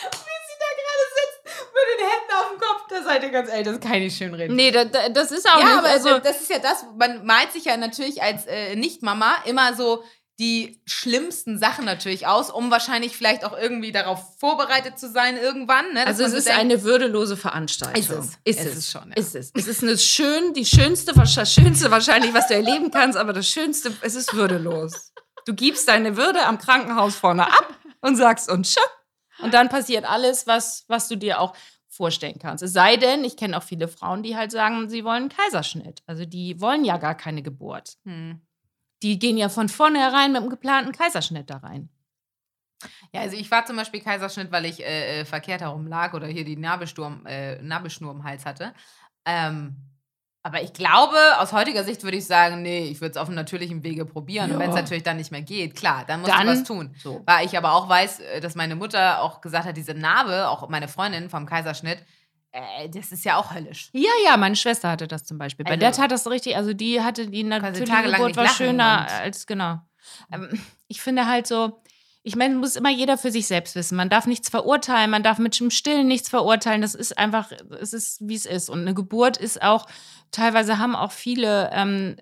[0.01, 3.81] da gerade sitzt mit den Händen auf dem Kopf, da seid ihr ganz ey, das
[3.81, 4.55] kann ich nicht schön reden.
[4.57, 5.79] Nee, da, da, das ist auch ja, nicht.
[5.79, 9.75] aber also, das ist ja das, man malt sich ja natürlich als äh, Nicht-Mama immer
[9.75, 10.03] so
[10.39, 15.95] die schlimmsten Sachen natürlich aus, um wahrscheinlich vielleicht auch irgendwie darauf vorbereitet zu sein irgendwann.
[15.95, 16.07] Ne?
[16.07, 17.99] Also es so ist denkt, eine würdelose Veranstaltung.
[17.99, 18.27] Ist es.
[18.45, 18.77] Ist Es es.
[18.77, 19.17] ist schon, ja.
[19.17, 19.51] Ist es.
[19.55, 23.49] Es ist eine schön, die schönste, das schönste wahrscheinlich, was du erleben kannst, aber das
[23.49, 25.13] Schönste, es ist würdelos.
[25.47, 28.81] Du gibst deine Würde am Krankenhaus vorne ab und sagst und tschö.
[29.39, 31.55] Und dann passiert alles, was, was du dir auch
[31.97, 32.63] vorstellen kannst.
[32.63, 36.03] Es sei denn, ich kenne auch viele Frauen, die halt sagen, sie wollen einen Kaiserschnitt.
[36.07, 37.97] Also die wollen ja gar keine Geburt.
[38.05, 38.41] Hm.
[39.03, 41.89] Die gehen ja von vornherein mit einem geplanten Kaiserschnitt da rein.
[43.13, 46.27] Ja, also ich war zum Beispiel Kaiserschnitt, weil ich äh, äh, verkehrt herum lag oder
[46.27, 48.75] hier die Nabelsturm, äh, Nabelschnur im Hals hatte.
[49.25, 49.77] Ähm,
[50.47, 53.35] aber ich glaube, aus heutiger Sicht würde ich sagen, nee, ich würde es auf einem
[53.35, 54.51] natürlichen Wege probieren.
[54.53, 54.59] Und Ja.
[54.61, 56.95] wenn es natürlich dann nicht mehr geht, klar, dann musst Dann- du was tun.
[57.03, 57.21] So.
[57.27, 60.69] Weil ich aber auch weiß, äh, dass meine Mutter auch gesagt hat, diese Narbe, auch
[60.69, 61.99] meine Freundin vom Kaiserschnitt,
[62.53, 63.91] äh, das ist ja auch höllisch.
[63.93, 65.65] Ja, ja, meine Schwester hatte das zum Beispiel.
[65.65, 69.21] Bei Also- der tat das richtig, also die hatte die natürliche Geburt war schöner und-
[69.21, 69.81] als, genau.
[70.33, 70.49] Ähm,
[70.87, 71.83] ich finde halt so,
[72.27, 73.95] ich meine, muss immer jeder für sich selbst wissen.
[73.97, 76.83] Man darf nichts verurteilen, man darf mit dem Stillen nichts verurteilen.
[76.83, 78.69] Das ist einfach, es ist, wie es ist.
[78.69, 79.87] Und eine Geburt ist auch,
[80.33, 82.17] teilweise haben auch viele, ähm,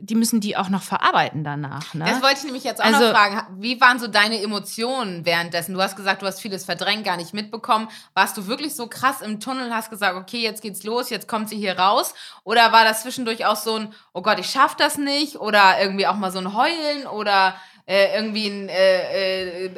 [0.00, 1.94] die müssen die auch noch verarbeiten danach.
[1.94, 2.04] Ne?
[2.06, 3.62] Das wollte ich nämlich jetzt auch Also- noch fragen.
[3.62, 5.74] Wie waren so deine Emotionen währenddessen?
[5.74, 7.88] Du hast gesagt, du hast vieles verdrängt, gar nicht mitbekommen.
[8.14, 11.48] Warst du wirklich so krass im Tunnel, hast gesagt, okay, jetzt geht's los, jetzt kommt
[11.48, 12.14] sie hier raus?
[12.42, 15.36] Oder war das zwischendurch auch so ein, oh Gott, ich schaff das nicht?
[15.36, 17.06] Oder irgendwie auch mal so ein Heulen?
[17.06, 17.54] Oder
[17.86, 19.70] äh, irgendwie ein äh, äh,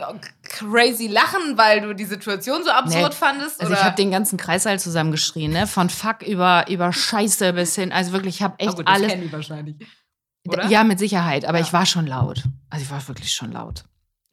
[0.45, 3.17] crazy Lachen, weil du die Situation so absurd Nee.
[3.17, 3.61] fandest?
[3.61, 3.81] Also oder?
[3.81, 5.67] ich habe den ganzen Kreißsaal zusammengeschrien, ne?
[5.67, 7.91] Von Fuck über, über Scheiße bis hin.
[7.93, 9.09] Also wirklich, ich habe echt Oh gut, das alles.
[9.09, 9.77] kennen die wahrscheinlich.
[10.49, 10.67] Oder?
[10.67, 11.45] Ja, mit Sicherheit.
[11.45, 11.65] Aber Ja.
[11.65, 12.45] ich war schon laut.
[12.71, 13.85] Also ich war wirklich schon laut.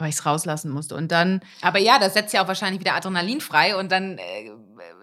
[0.03, 0.95] Weil ich es rauslassen musste.
[0.95, 4.51] Und dann, Aber ja, das setzt ja auch wahrscheinlich wieder Adrenalin frei und dann äh,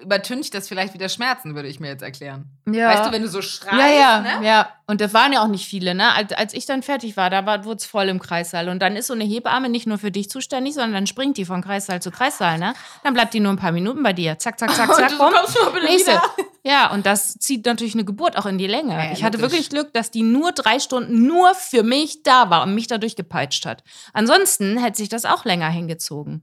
[0.02, 2.44] übertüncht das vielleicht wieder Schmerzen, würde ich mir jetzt erklären.
[2.70, 2.88] ja.
[2.90, 4.46] Weißt du, wenn du so schreist, ja, ja, ne?
[4.46, 4.68] ja.
[4.86, 6.12] Und das waren ja auch nicht viele, ne?
[6.14, 8.68] Als, als ich dann fertig war, da wurde es voll im Kreissaal.
[8.68, 11.46] Und dann ist so eine Hebamme nicht nur für dich zuständig, sondern dann springt die
[11.46, 12.74] von Kreissaal zu Kreissaal, ne?
[13.04, 14.38] Dann bleibt die nur ein paar Minuten bei dir.
[14.38, 15.32] Zack, zack, zack, Und zack, du bumm.
[15.32, 16.10] kommst schon bitte Nächste.
[16.12, 16.22] wieder.
[16.62, 18.92] Ja, und das zieht natürlich eine Geburt auch in die Länge.
[18.94, 19.52] Ja, ich hatte logisch.
[19.52, 22.98] wirklich Glück, dass die nur drei Stunden nur für mich da war und mich da
[22.98, 23.82] durchgepeitscht hat.
[24.12, 26.42] Ansonsten hätte sich das auch länger hingezogen.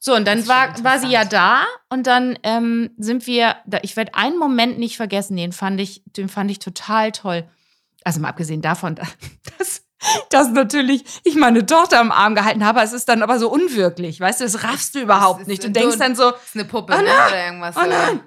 [0.00, 3.94] So, und dann war, war sie ja da und dann ähm, sind wir, da, ich
[3.96, 7.48] werde einen Moment nicht vergessen, den fand ich, den fand ich total toll.
[8.02, 8.96] Also mal abgesehen davon,
[9.58, 9.82] dass,
[10.30, 14.18] dass natürlich ich meine Tochter am Arm gehalten habe, es ist dann aber so unwirklich,
[14.18, 15.62] weißt du, das raffst du überhaupt nicht.
[15.62, 17.04] Du denkst dann so, Das ist eine Puppe, Oh ne?
[17.04, 17.28] nein!
[17.28, 17.76] Oder irgendwas.
[17.76, 18.20] Oh nein!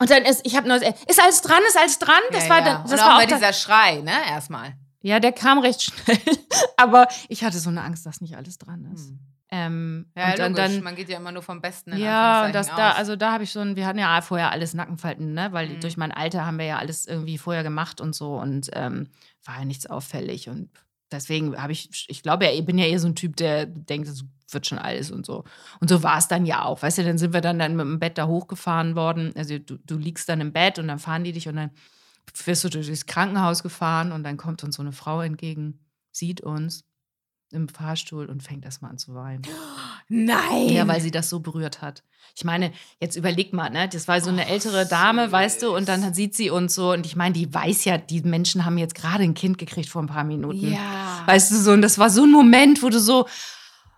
[0.00, 2.20] Und dann ist, ich habe nur, ist alles dran, ist alles dran.
[2.32, 4.12] Das ja, war, dann, Und das war auch da- dieser Schrei, ne?
[4.28, 4.74] Erstmal.
[5.00, 6.18] ja, der kam recht schnell,
[6.76, 9.12] aber ich hatte so eine Angst, dass nicht alles dran ist.
[9.50, 10.74] Ähm, Ja, und dann, logisch.
[10.74, 13.30] dann Man geht ja immer nur vom Besten in ja, und das da, also da
[13.32, 15.80] habe ich schon, wir hatten ja vorher alles Nackenfalten, ne, weil Mhm.
[15.80, 19.08] durch mein Alter haben wir ja alles irgendwie vorher gemacht und so und ähm,
[19.44, 20.68] war ja nichts auffällig und
[21.12, 24.08] deswegen habe ich, ich glaube ja, ich bin ja eher so ein Typ, der denkt,
[24.50, 25.44] wird schon alles und so.
[25.80, 26.82] Und so war es dann ja auch.
[26.82, 29.32] Weißt du, dann sind wir dann, dann mit dem Bett da hochgefahren worden.
[29.36, 31.70] Also du, du liegst dann im Bett und dann fahren die dich und dann
[32.44, 35.80] wirst du durchs Krankenhaus gefahren und dann kommt uns so eine Frau entgegen,
[36.12, 36.84] sieht uns
[37.52, 39.42] im Fahrstuhl und fängt erstmal an zu weinen.
[40.08, 40.68] Nein.
[40.68, 42.02] Ja, weil sie das so berührt hat.
[42.34, 43.88] Ich meine, jetzt überleg mal, ne?
[43.88, 46.92] Das war so eine ältere Dame, weißt du, und dann sieht sie uns so.
[46.92, 50.02] Und ich meine, die weiß ja, die Menschen haben jetzt gerade ein Kind gekriegt vor
[50.02, 50.72] ein paar Minuten.
[50.72, 51.22] Ja.
[51.26, 53.26] Weißt du so, und das war so ein Moment, wo du so,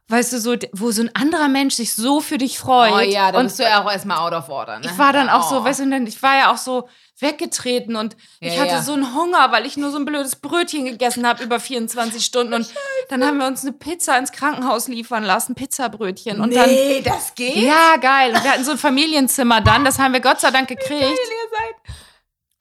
[0.09, 2.93] weißt du, so, wo so ein anderer Mensch sich so für dich freut.
[2.93, 4.79] Oh ja, da und bist du ja auch erstmal out of order.
[4.79, 4.87] Ne?
[4.91, 5.57] ich war dann auch Oh.
[5.57, 6.89] so, weißt du, dann, ich war ja auch so
[7.21, 8.83] weggetreten und Ja, ich hatte ja.
[8.83, 12.55] so einen Hunger, weil ich nur so ein blödes Brötchen gegessen habe über 24 Stunden.
[12.55, 12.69] Und
[13.09, 16.41] dann haben wir uns eine Pizza ins Krankenhaus liefern lassen, Pizzabrötchen.
[16.41, 17.57] Und dann, nee, das geht?
[17.57, 18.35] ja, geil.
[18.35, 21.03] Und wir hatten so ein Familienzimmer dann, das haben wir Gott sei Dank gekriegt.
[21.03, 21.97] ihr seid.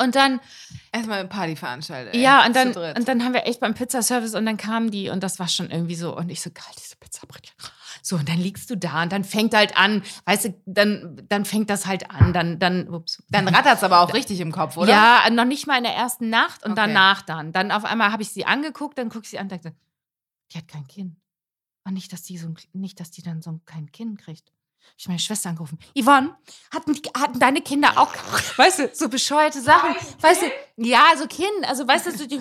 [0.06, 0.40] Und dann,
[0.92, 2.14] Erstmal eine Party veranstaltet.
[2.16, 2.22] ey.
[2.22, 5.22] ja, und dann, und dann haben wir echt beim Pizzaservice und dann kamen die und
[5.24, 6.16] das war schon irgendwie so.
[6.16, 7.56] Und ich so, geil, diese Pizzabrötchen.
[8.02, 11.46] So, und dann liegst du da und dann fängt halt an, weißt du, dann, dann
[11.46, 12.32] fängt das halt an.
[12.32, 13.22] Dann, dann, ups.
[13.30, 14.90] Dann rattert es aber auch richtig im Kopf, oder?
[14.90, 16.82] Ja, noch nicht mal in der ersten Nacht und Okay.
[16.88, 17.52] danach dann.
[17.52, 19.74] Dann auf einmal habe ich sie angeguckt, dann gucke ich sie an und dachte,
[20.54, 21.18] die hat kein Kind.
[21.84, 24.52] Und nicht, dass die so ein, nicht, dass die dann so kein Kind kriegt.
[24.98, 25.78] Ich meine Schwester angerufen.
[25.96, 26.36] Yvonne,
[26.74, 28.14] hatten, die, hatten deine Kinder auch,
[28.58, 29.96] weißt du, so bescheuerte Sachen.
[30.22, 30.46] Weißt du,
[30.78, 32.40] ja, so Kind, also weißt du, die,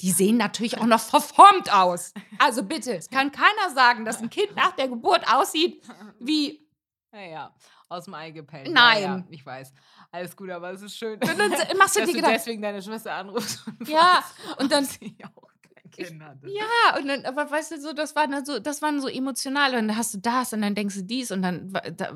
[0.00, 2.12] die sehen natürlich auch noch verformt aus.
[2.38, 5.82] Also bitte, es kann keiner sagen, dass ein Kind nach der Geburt aussieht
[6.20, 6.66] wie
[7.12, 7.54] Ja, ja.
[7.88, 8.68] Aus dem Ei gepellt.
[8.72, 9.02] Nein.
[9.02, 9.72] Ja, ich weiß.
[10.10, 11.20] Alles gut, aber es ist schön.
[11.20, 12.32] Und dann machst du dass dir du Gedanken.
[12.38, 13.64] deswegen deine Schwester anrufst.
[13.66, 14.24] Und Ja,
[14.58, 15.48] und dann sie auch
[15.90, 16.48] kein Kind hatte.
[16.48, 19.74] Ja, und dann, aber weißt du, so, das war dann so, das waren so emotional.
[19.74, 22.12] Und dann hast du das und dann denkst du dies und dann da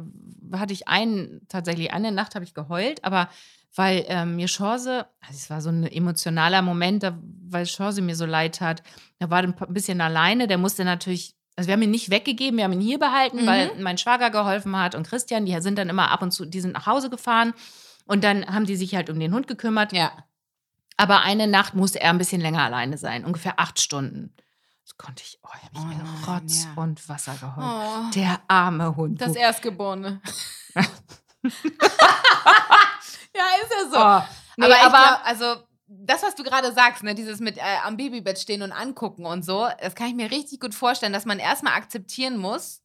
[0.59, 3.29] hatte ich einen, tatsächlich eine Nacht habe ich geheult, aber
[3.77, 7.17] weil ähm, mir Chance, also es war so ein emotionaler Moment, da,
[7.49, 8.83] weil Chance mir so leid tat,
[9.21, 12.65] da war ein bisschen alleine, der musste natürlich, also wir haben ihn nicht weggegeben, wir
[12.65, 13.47] haben ihn hier behalten, Mhm.
[13.47, 16.61] weil mein Schwager geholfen hat und Christian, die sind dann immer ab und zu, die
[16.61, 17.55] sind nach Hause gefahren
[18.07, 19.93] und dann haben die sich halt um den Hund gekümmert.
[19.93, 20.11] Ja.
[20.97, 24.35] Aber eine Nacht musste er ein bisschen länger alleine sein, ungefähr acht Stunden.
[24.85, 26.83] Das konnte ich, oh, ich habe Oh mich in nein, Rotz ja.
[26.83, 27.57] und Wasser geheult.
[28.09, 29.21] Oh, Der arme Hund.
[29.21, 30.21] das Erstgeborene.
[30.75, 30.83] ja,
[33.63, 33.97] ist ja so.
[33.97, 34.23] Oh,
[34.57, 37.97] nee, aber aber glaub, also das, was du gerade sagst, ne, dieses mit äh, am
[37.97, 41.39] Babybett stehen und angucken und so, das kann ich mir richtig gut vorstellen, dass man
[41.39, 42.83] erstmal akzeptieren muss.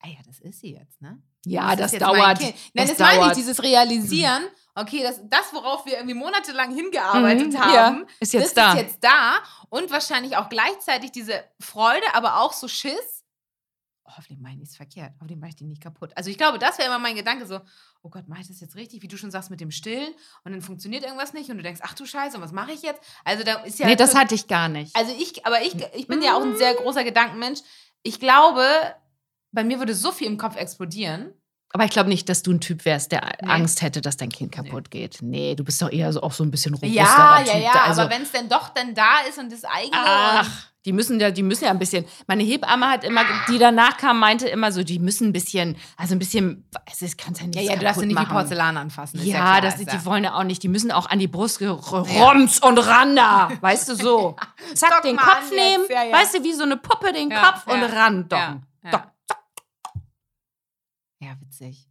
[0.00, 1.22] Ah ja, das ist sie jetzt, ne?
[1.44, 2.40] ja, das, mein dauert.
[2.40, 4.42] Nein, das, das meine ich, dieses Realisieren.
[4.74, 8.72] Okay, das, das, worauf wir irgendwie monatelang hingearbeitet Mhm, haben, ja, ist jetzt da.
[8.72, 9.38] ist jetzt da.
[9.68, 13.24] Und wahrscheinlich auch gleichzeitig diese Freude, aber auch so Schiss.
[14.04, 15.12] Oh, hoffentlich mache ich nichts verkehrt.
[15.16, 16.12] Hoffentlich mache ich die nicht kaputt.
[16.16, 17.60] Also ich glaube, das wäre immer mein Gedanke so,
[18.02, 19.02] oh Gott, mache ich das jetzt richtig?
[19.02, 20.12] Wie du schon sagst, mit dem Stillen.
[20.44, 21.50] Und dann funktioniert irgendwas nicht.
[21.50, 23.00] Und du denkst, ach du Scheiße, und was mache ich jetzt?
[23.24, 23.86] Also da ist ja...
[23.86, 24.96] nee, das hatte ich gar nicht.
[24.96, 27.60] Also ich, aber ich, ich bin ja auch ein sehr großer Gedankenmensch.
[28.02, 28.64] Ich glaube,
[29.52, 31.32] bei mir würde so viel im Kopf explodieren.
[31.72, 33.48] Aber ich glaube nicht, dass du ein Typ wärst, der Nee.
[33.50, 35.18] Angst hätte, dass dein Kind kaputt geht.
[35.22, 37.62] Nee, du bist doch eher so, auch so ein bisschen robusterer Ja, ja, Typ.
[37.62, 39.96] ja, also, aber wenn es denn doch dann da ist und das eigene.
[39.96, 40.48] Ach,
[40.84, 42.04] die müssen ja, die müssen ja ein bisschen.
[42.26, 46.14] Meine Hebamme hat immer, die danach kam, meinte immer so, die müssen ein bisschen, also
[46.16, 48.24] ein bisschen, also es kann ja nicht ja, ja, du darfst ja nicht wie.
[48.26, 49.20] Porzellan anfassen.
[49.20, 50.04] ist Ja, klar, das, die ja.
[50.04, 50.60] wollen ja auch nicht.
[50.62, 53.50] Die müssen auch an die Brust gerums und ran da.
[53.60, 54.34] Weißt du so.
[54.74, 55.84] Zack, Dock den Kopf nehmen.
[55.88, 56.12] ja, ja.
[56.16, 58.66] Weißt du, wie so eine Puppe den Ja, Kopf und ja, ran docken.
[58.84, 59.02] ja, Dock.
[61.32, 61.88] Ja, witzig.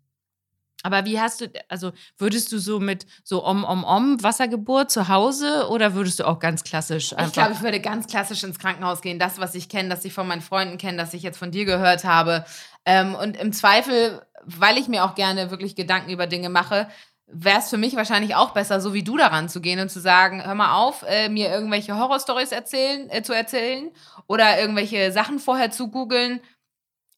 [0.84, 5.08] Aber wie hast du, also würdest du so mit so om om om Wassergeburt zu
[5.08, 7.34] Hause oder würdest du auch ganz klassisch Ich einfach?
[7.34, 9.20] glaube, ich würde ganz klassisch ins Krankenhaus gehen.
[9.20, 11.66] Das, was ich kenne, das ich von meinen Freunden kenne, das ich jetzt von dir
[11.66, 12.46] gehört habe.
[12.86, 16.88] Ähm, und im Zweifel, weil ich mir auch gerne wirklich Gedanken über Dinge mache,
[17.28, 20.00] wäre es für mich wahrscheinlich auch besser, so wie du daran zu gehen und zu
[20.00, 23.92] sagen, hör mal auf, äh, mir irgendwelche Horrorstories erzählen, äh, zu erzählen
[24.28, 26.42] oder irgendwelche Sachen vorher zu googeln.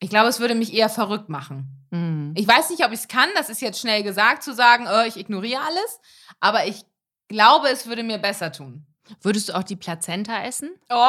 [0.04, 1.88] Ich glaube, es würde mich eher verrückt machen.
[1.92, 2.34] Mhm.
[2.36, 5.08] Ich weiß nicht, ob ich es kann, das ist jetzt schnell gesagt, zu sagen, äh,
[5.08, 6.02] ich ignoriere alles,
[6.42, 6.84] aber ich
[7.30, 8.86] glaube, es würde mir besser tun.
[9.22, 10.72] Würdest du auch die Plazenta essen?
[10.90, 10.96] Oh!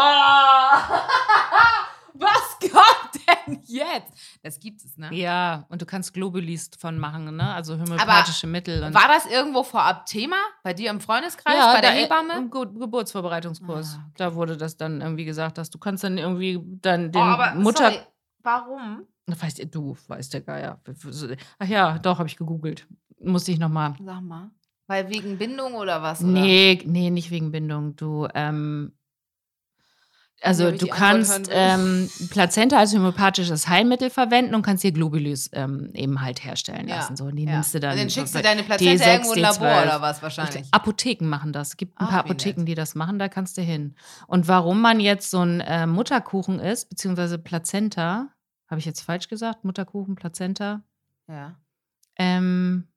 [2.17, 4.13] Was kommt denn jetzt?
[4.45, 5.09] Das gibt es, ne?
[5.13, 7.53] Ja, und du kannst Globulis von machen, ne?
[7.53, 8.95] Also homöopathische Mittel.
[8.95, 10.37] War das irgendwo vorab Thema?
[10.63, 11.57] Bei dir im Freundeskreis?
[11.57, 12.35] ja, bei der da- Hebamme?
[12.35, 13.97] Im Ge Geburtsvorbereitungskurs.
[13.97, 14.15] Ah, okay.
[14.19, 17.91] Da wurde das dann irgendwie gesagt, dass du kannst dann irgendwie dann den oh, Mutter.
[17.91, 18.01] sorry,
[18.45, 19.03] warum?
[19.27, 20.81] Weißt du, weißt der Geier.
[21.59, 22.87] Ach ja, doch, habe ich gegoogelt.
[23.21, 23.95] Musste ich nochmal.
[24.05, 24.51] Sag mal.
[24.87, 26.23] Weil wegen Bindung oder was?
[26.23, 26.31] Oder?
[26.33, 27.97] Nee, nee, nicht wegen Bindung.
[27.97, 28.93] Du, ähm,
[30.43, 36.21] Also du kannst ähm, Plazenta als homöopathisches Heilmittel verwenden und kannst hier Globulus ähm, eben
[36.21, 37.17] halt herstellen Ja, lassen.
[37.17, 37.53] So, und die ja.
[37.53, 37.93] nimmst du dann.
[37.93, 39.83] Und dann schickst du deine Plazenta D6, irgendwo in Labor D12.
[39.85, 40.67] oder was Ich wahrscheinlich.
[40.73, 41.69] Apotheken machen das.
[41.69, 43.95] Es gibt ein Ach, paar Apotheken, die das machen, da kannst du hin.
[44.27, 48.29] Und warum man jetzt so ein äh, Mutterkuchen ist, beziehungsweise Plazenta,
[48.69, 49.65] habe ich jetzt falsch gesagt?
[49.65, 50.83] Mutterkuchen, Plazenta?
[51.29, 51.57] Ja.
[52.17, 52.89] Ähm,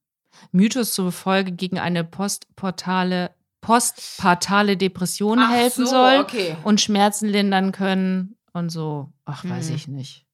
[0.51, 6.55] Mythos zufolge gegen eine postportale, postpartale Depression Ach helfen so, soll okay.
[6.63, 9.11] und Schmerzen lindern können und so.
[9.25, 9.75] Ach, weiß Mhm.
[9.75, 10.25] ich nicht.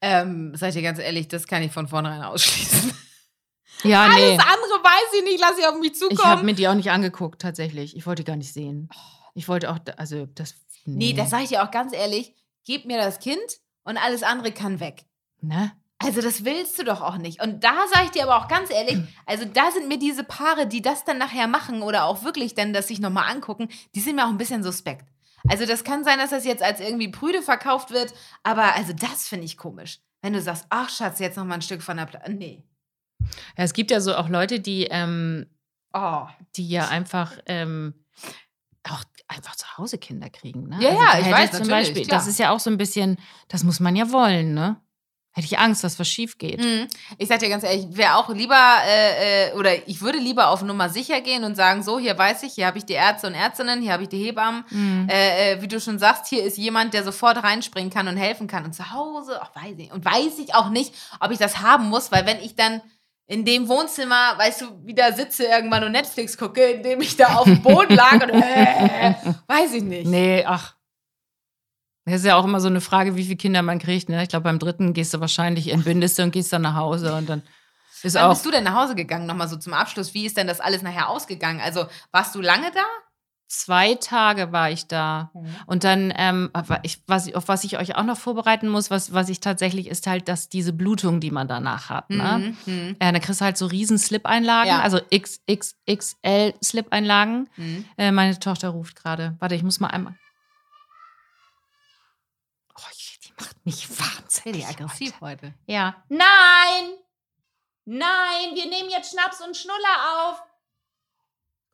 [0.00, 2.92] Ähm, ich dir ganz ehrlich, das kann ich von vornherein ausschließen.
[3.84, 4.14] Ja, nee.
[4.14, 6.44] Alles andere weiß ich nicht, lass ich auf mich Ich habe zukommen.
[6.46, 7.96] mir die auch nicht angeguckt, tatsächlich.
[7.96, 8.88] Ich wollte die gar nicht sehen.
[9.34, 10.54] Ich wollte auch, also das.
[10.84, 12.34] nee, das sage ich dir auch ganz ehrlich.
[12.64, 13.38] Gib mir das Kind
[13.88, 15.04] und alles andere kann weg.
[15.40, 15.72] Ne?
[15.98, 17.42] Also das willst du doch auch nicht.
[17.42, 20.66] Und da sage ich dir aber auch ganz ehrlich, also da sind mir diese Paare,
[20.68, 24.14] die das dann nachher machen oder auch wirklich dann das sich nochmal angucken, die sind
[24.16, 25.08] mir auch ein bisschen suspekt.
[25.48, 29.26] Also das kann sein, dass das jetzt als irgendwie Prüde verkauft wird, aber also das
[29.26, 29.98] finde ich komisch.
[30.22, 32.32] Wenn du sagst, ach Schatz, jetzt nochmal ein Stück von der Platte.
[32.32, 32.64] Nee.
[33.20, 35.46] Ja, es gibt ja so auch Leute, die, ähm,
[35.94, 36.26] Oh.
[36.56, 37.94] die ja einfach ähm,
[38.90, 40.68] auch einfach zu Hause Kinder kriegen.
[40.68, 40.78] Ne?
[40.80, 42.18] Ja, ja, da ich weiß, zum natürlich, Beispiel, klar.
[42.18, 44.80] das ist ja auch so ein bisschen, das muss man ja wollen, ne?
[45.32, 46.58] Hätte ich Angst, dass was schief geht.
[46.58, 46.88] Mhm.
[47.16, 50.48] Ich sag dir ganz ehrlich, ich wäre auch lieber, äh, äh, oder ich würde lieber
[50.48, 53.28] auf Nummer sicher gehen und sagen, so, hier weiß ich, hier habe ich die Ärzte
[53.28, 54.64] und Ärztinnen, hier habe ich die Hebammen.
[54.68, 55.06] Mhm.
[55.08, 58.48] Äh, äh, wie du schon sagst, hier ist jemand, der sofort reinspringen kann und helfen
[58.48, 58.64] kann.
[58.64, 59.92] Und zu Hause, ach, weiß ich.
[59.92, 62.80] Und weiß ich auch nicht, ob ich das haben muss, weil wenn ich dann
[63.28, 67.44] in dem Wohnzimmer, weißt du, wieder sitze irgendwann und Netflix gucke, indem ich da auf
[67.44, 69.14] dem Boden lag und äh,
[69.46, 70.06] weiß ich nicht.
[70.08, 70.74] Nee, ach.
[72.06, 74.08] Das ist ja auch immer so eine Frage, wie viele Kinder man kriegt.
[74.08, 74.22] Ne?
[74.22, 77.28] Ich glaube, beim dritten gehst du wahrscheinlich, entbindest du und gehst dann nach Hause und
[77.28, 77.42] dann
[78.02, 78.30] ist Wann auch.
[78.30, 79.26] bist du denn nach Hause gegangen?
[79.26, 80.14] Nochmal so zum Abschluss.
[80.14, 81.60] Wie ist denn das alles nachher ausgegangen?
[81.60, 82.84] Also, warst du lange da?
[83.50, 85.30] Zwei Tage war ich da.
[85.66, 86.50] Und dann, ähm,
[87.06, 90.28] was, auf was ich euch auch noch vorbereiten muss, was, was ich tatsächlich ist halt,
[90.28, 92.10] dass diese Blutung, die man danach hat.
[92.10, 92.54] Ne?
[92.66, 92.72] Mhm.
[92.74, 92.96] Mhm.
[92.98, 94.80] Äh, da kriegst du halt so riesen Slip-Einlagen, Ja.
[94.82, 97.48] also XXXL Slip-Einlagen.
[97.56, 97.84] Mhm.
[97.96, 99.34] Äh, meine Tochter ruft gerade.
[99.38, 100.14] Warte, ich muss mal einmal.
[102.76, 102.82] Oh,
[103.24, 104.66] die macht mich wahnsinnig.
[104.66, 105.54] Aggressiv heute.
[105.66, 105.96] Ja.
[106.10, 106.28] Nein!
[107.86, 110.42] Nein, wir nehmen jetzt Schnaps und Schnuller auf.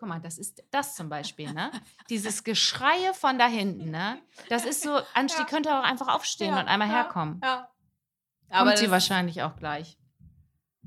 [0.04, 1.70] Guck mal, das ist das zum Beispiel, ne?
[2.10, 4.20] Dieses Geschreie von da hinten, ne?
[4.50, 7.40] Das ist so, Anst, die könnte auch einfach aufstehen und einmal herkommen.
[7.42, 7.70] Ja.
[8.50, 9.96] Kommt Aber sie wahrscheinlich auch gleich.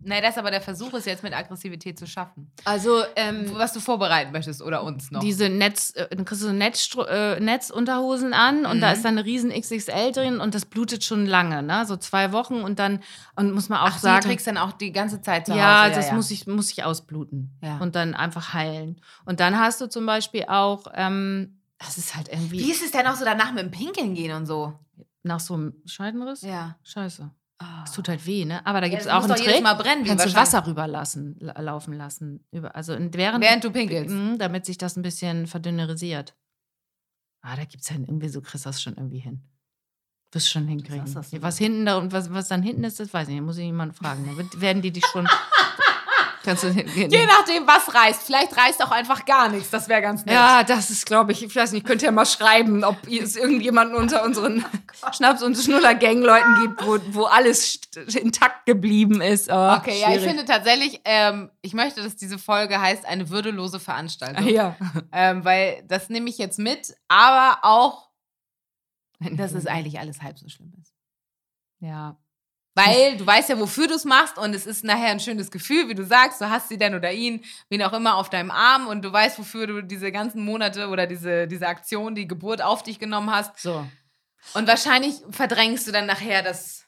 [0.04, 2.52] Nein, das ist aber der Versuch, es jetzt mit Aggressivität zu schaffen.
[2.66, 5.20] Also, ähm, Was du vorbereiten möchtest oder uns noch.
[5.20, 8.94] diese Netz, äh, dann kriegst du so Netzstro äh, Netzunterhosen an und da Mhm.
[8.94, 11.86] ist dann eine riesen XXL drin und das blutet schon lange, ne?
[11.86, 13.02] So zwei Wochen und dann
[13.36, 15.96] und muss man auch Ach, sagen, trägst dann auch die ganze Zeit zu ja, Hause.
[15.96, 17.78] das Muss, ich, muss ich ausbluten Ja.
[17.80, 19.02] und dann einfach heilen.
[19.26, 22.92] Und dann hast du zum Beispiel auch, ähm, das ist halt irgendwie Wie ist es
[22.92, 24.74] denn auch so danach mit dem Pinkeln gehen und so?
[25.24, 26.42] nach so einem Scheidenriss.
[26.42, 26.78] Ja.
[26.84, 27.30] Scheiße.
[27.60, 28.64] Es Es tut halt weh, ne?
[28.66, 29.64] Aber da gibt es das auch einen Trick.
[29.64, 32.46] Mal brennen, Kannst du Wasser rüberlassen, la- laufen lassen.
[32.74, 34.14] Also während, Während du pinkelst.
[34.14, 36.36] Mhm, damit sich das ein bisschen verdünnerisiert.
[37.42, 39.42] Ah, da gibt es ja irgendwie so, kriegst du das schon irgendwie hin.
[40.34, 41.12] Wirst schon hinkriegen.
[41.12, 41.42] das so.
[41.42, 43.44] Was hinten da und was, was dann hinten ist, das weiß ich nicht.
[43.44, 44.36] Muss ich jemanden fragen.
[44.38, 45.28] Wird- werden die dich schon.
[46.48, 48.24] Kannst du Je nachdem, was reißt.
[48.24, 49.70] Vielleicht reißt auch einfach gar nichts.
[49.70, 50.34] Das wäre ganz nett.
[50.34, 53.98] Ja, das ist, glaube ich, ich weiß nicht, könnt ihr mal schreiben, ob es irgendjemanden
[53.98, 54.64] unter unseren
[55.12, 57.82] Schnaps- und Schnuller-Gang-Leuten gibt, wo, wo alles
[58.16, 59.50] intakt geblieben ist.
[59.52, 60.24] Oh, Okay, ja, ich schwierig.
[60.30, 64.48] finde tatsächlich, ähm, ich möchte, dass diese Folge heißt eine würdelose Veranstaltung.
[64.48, 64.78] Ja.
[65.12, 68.08] Ähm, weil das nehme ich jetzt mit, aber auch,
[69.20, 70.94] dass es eigentlich alles halb so schlimm ist.
[71.82, 72.16] Ja.
[72.78, 75.90] Weil du weißt ja, wofür du es machst und es ist nachher ein schönes Gefühl,
[75.90, 78.88] wie du sagst, du hast sie denn oder ihn, wen auch immer, auf deinem Arm
[78.88, 82.84] und du weißt, wofür du diese ganzen Monate oder diese, diese Aktion, die Geburt auf
[82.84, 83.58] dich genommen hast.
[83.60, 83.86] So.
[84.54, 86.86] Und wahrscheinlich verdrängst du dann nachher das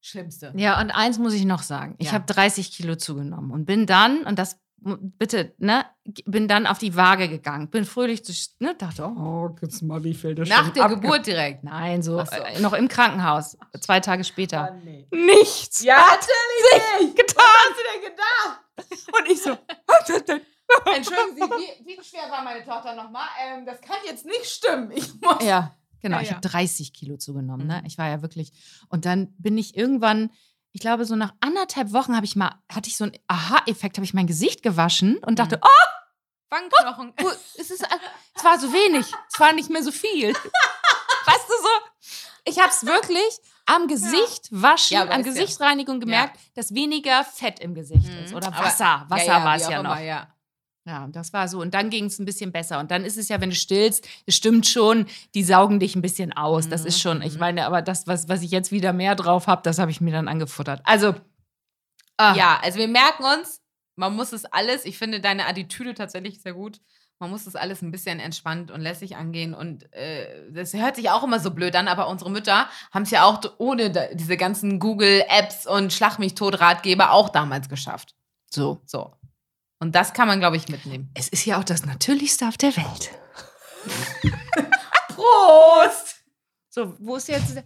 [0.00, 0.52] Schlimmste.
[0.56, 1.94] Ja, und eins muss ich noch sagen.
[1.98, 2.12] Ich Ja.
[2.14, 5.84] habe 30 Kilo zugenommen und bin dann, und das bitte, ne,
[6.24, 7.68] bin dann auf die Waage gegangen.
[7.68, 11.26] Bin fröhlich, durch, ne, dachte, oh, guckst mal, wie viel das Nach der abge- Geburt
[11.26, 11.64] direkt.
[11.64, 12.30] Nein, so, so.
[12.30, 14.72] Äh, noch im Krankenhaus, zwei Tage später.
[14.84, 15.06] nee.
[15.10, 15.82] Nichts.
[15.82, 17.16] Ja, natürlich nicht.
[17.16, 17.36] getan.
[17.36, 19.18] Was hast du denn gedacht?
[19.18, 19.50] Und ich so,
[20.94, 23.26] Entschuldigen Sie, wie, wie schwer war meine Tochter nochmal?
[23.42, 24.90] Ähm, das kann jetzt nicht stimmen.
[24.92, 25.42] Ich muss.
[25.42, 26.16] Ja, genau.
[26.16, 26.36] Ja, Ich ja.
[26.36, 27.66] habe 30 Kilo zugenommen.
[27.66, 27.78] Ne?
[27.80, 27.86] Mhm.
[27.86, 28.52] Ich war ja wirklich.
[28.88, 30.30] Und dann bin ich irgendwann,
[30.78, 34.04] ich glaube, so nach anderthalb Wochen habe ich mal, hatte ich so einen Aha-Effekt, habe
[34.04, 35.62] ich mein Gesicht gewaschen und dachte, Mhm.
[35.64, 37.14] oh, Wangenknochen.
[37.20, 37.84] oh, es, ist,
[38.36, 39.04] es war so wenig.
[39.32, 40.28] Es war nicht mehr so viel.
[40.32, 41.68] weißt du so?
[42.44, 47.24] Ich habe es wirklich am Gesicht waschen, Ja, an ist ja- Gesichtsreinigung gemerkt, dass weniger
[47.24, 48.32] Fett im Gesicht ist.
[48.32, 48.54] Oder Mhm.
[48.56, 49.04] Aber- Wasser.
[49.08, 49.98] Wasser Ja, ja, war es ja immer, noch.
[50.00, 50.28] Ja.
[50.88, 51.60] Ja, das war so.
[51.60, 52.78] Und dann ging es ein bisschen besser.
[52.80, 56.00] Und dann ist es ja, wenn du stillst, es stimmt schon, die saugen dich ein
[56.00, 56.70] bisschen aus.
[56.70, 57.40] Das ist schon, ich Mhm.
[57.40, 60.12] meine, aber das, was, was ich jetzt wieder mehr drauf habe, das habe ich mir
[60.12, 60.80] dann angefuttert.
[60.84, 61.14] Also,
[62.16, 63.60] ah, Ja, also wir merken uns,
[63.96, 66.80] man muss es alles, ich finde deine Attitüde tatsächlich sehr gut.
[67.18, 69.52] Man muss das alles ein bisschen entspannt und lässig angehen.
[69.52, 73.10] Und äh, das hört sich auch immer so blöd an, aber unsere Mütter haben es
[73.10, 78.14] ja auch ohne diese ganzen Google-Apps und Schlag mich tot Ratgeber auch damals geschafft.
[78.50, 78.80] so.
[78.86, 79.12] So.
[79.80, 81.10] Und das kann man, glaube ich, mitnehmen.
[81.14, 83.10] Es ist ja auch das Natürlichste auf der Welt.
[85.08, 86.16] Prost!
[86.68, 87.56] So, wo ist jetzt.
[87.56, 87.64] der-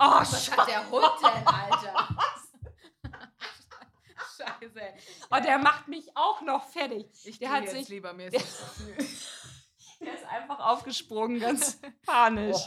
[0.00, 2.08] Oh, Was hat der Hund denn, Alter?
[4.36, 4.80] Scheiße.
[5.30, 7.06] oh, der macht mich auch noch fertig.
[7.24, 7.88] Ich der hat jetzt sich.
[7.88, 8.40] lieber mir der-
[8.96, 9.28] ist.
[10.00, 12.58] Der ist einfach aufgesprungen, ganz panisch.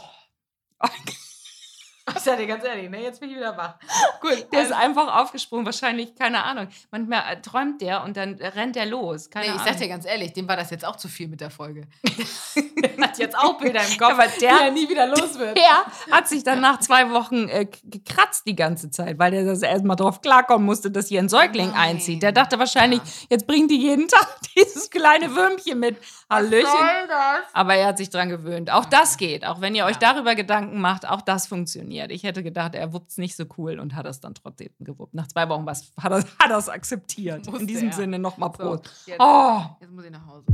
[2.22, 3.02] Ich sag dir ganz ehrlich, ne?
[3.02, 3.74] Jetzt bin ich wieder wach.
[4.20, 6.68] Gut, Der ist einfach aufgesprungen, wahrscheinlich, keine Ahnung.
[6.92, 9.28] Manchmal äh, träumt der und dann rennt er los.
[9.28, 11.40] Keine Nee, ich sag dir ganz ehrlich, dem war das jetzt auch zu viel mit
[11.40, 11.88] der Folge.
[13.18, 15.56] der hat jetzt auch Bilder im Kopf, Aber die der- er nie wieder los wird.
[15.56, 15.84] Der
[16.16, 19.96] hat sich dann nach zwei Wochen äh, gekratzt die ganze Zeit, weil der das erstmal
[19.96, 21.96] drauf klarkommen musste, dass hier ein Säugling Nein.
[21.96, 22.22] einzieht.
[22.22, 23.00] Der dachte wahrscheinlich,
[23.30, 25.96] jetzt bringt die jeden Tag dieses kleine Würmchen mit.
[26.30, 26.64] Hallöchen.
[27.08, 27.40] das?
[27.52, 28.70] Aber er hat sich dran gewöhnt.
[28.70, 29.44] Auch das geht.
[29.46, 30.12] Auch wenn ihr euch Ja.
[30.12, 32.10] darüber Gedanken macht, auch das funktioniert.
[32.10, 35.14] Ich hätte gedacht, er wuppt es nicht so cool und hat es dann trotzdem gewuppt.
[35.14, 37.46] Nach zwei Wochen was, hat er er's akzeptiert.
[37.46, 37.94] Musste In diesem er.
[37.94, 38.90] Sinne nochmal So, Prost.
[39.06, 39.60] jetzt, Oh.
[39.80, 40.44] jetzt muss ich nach Hause.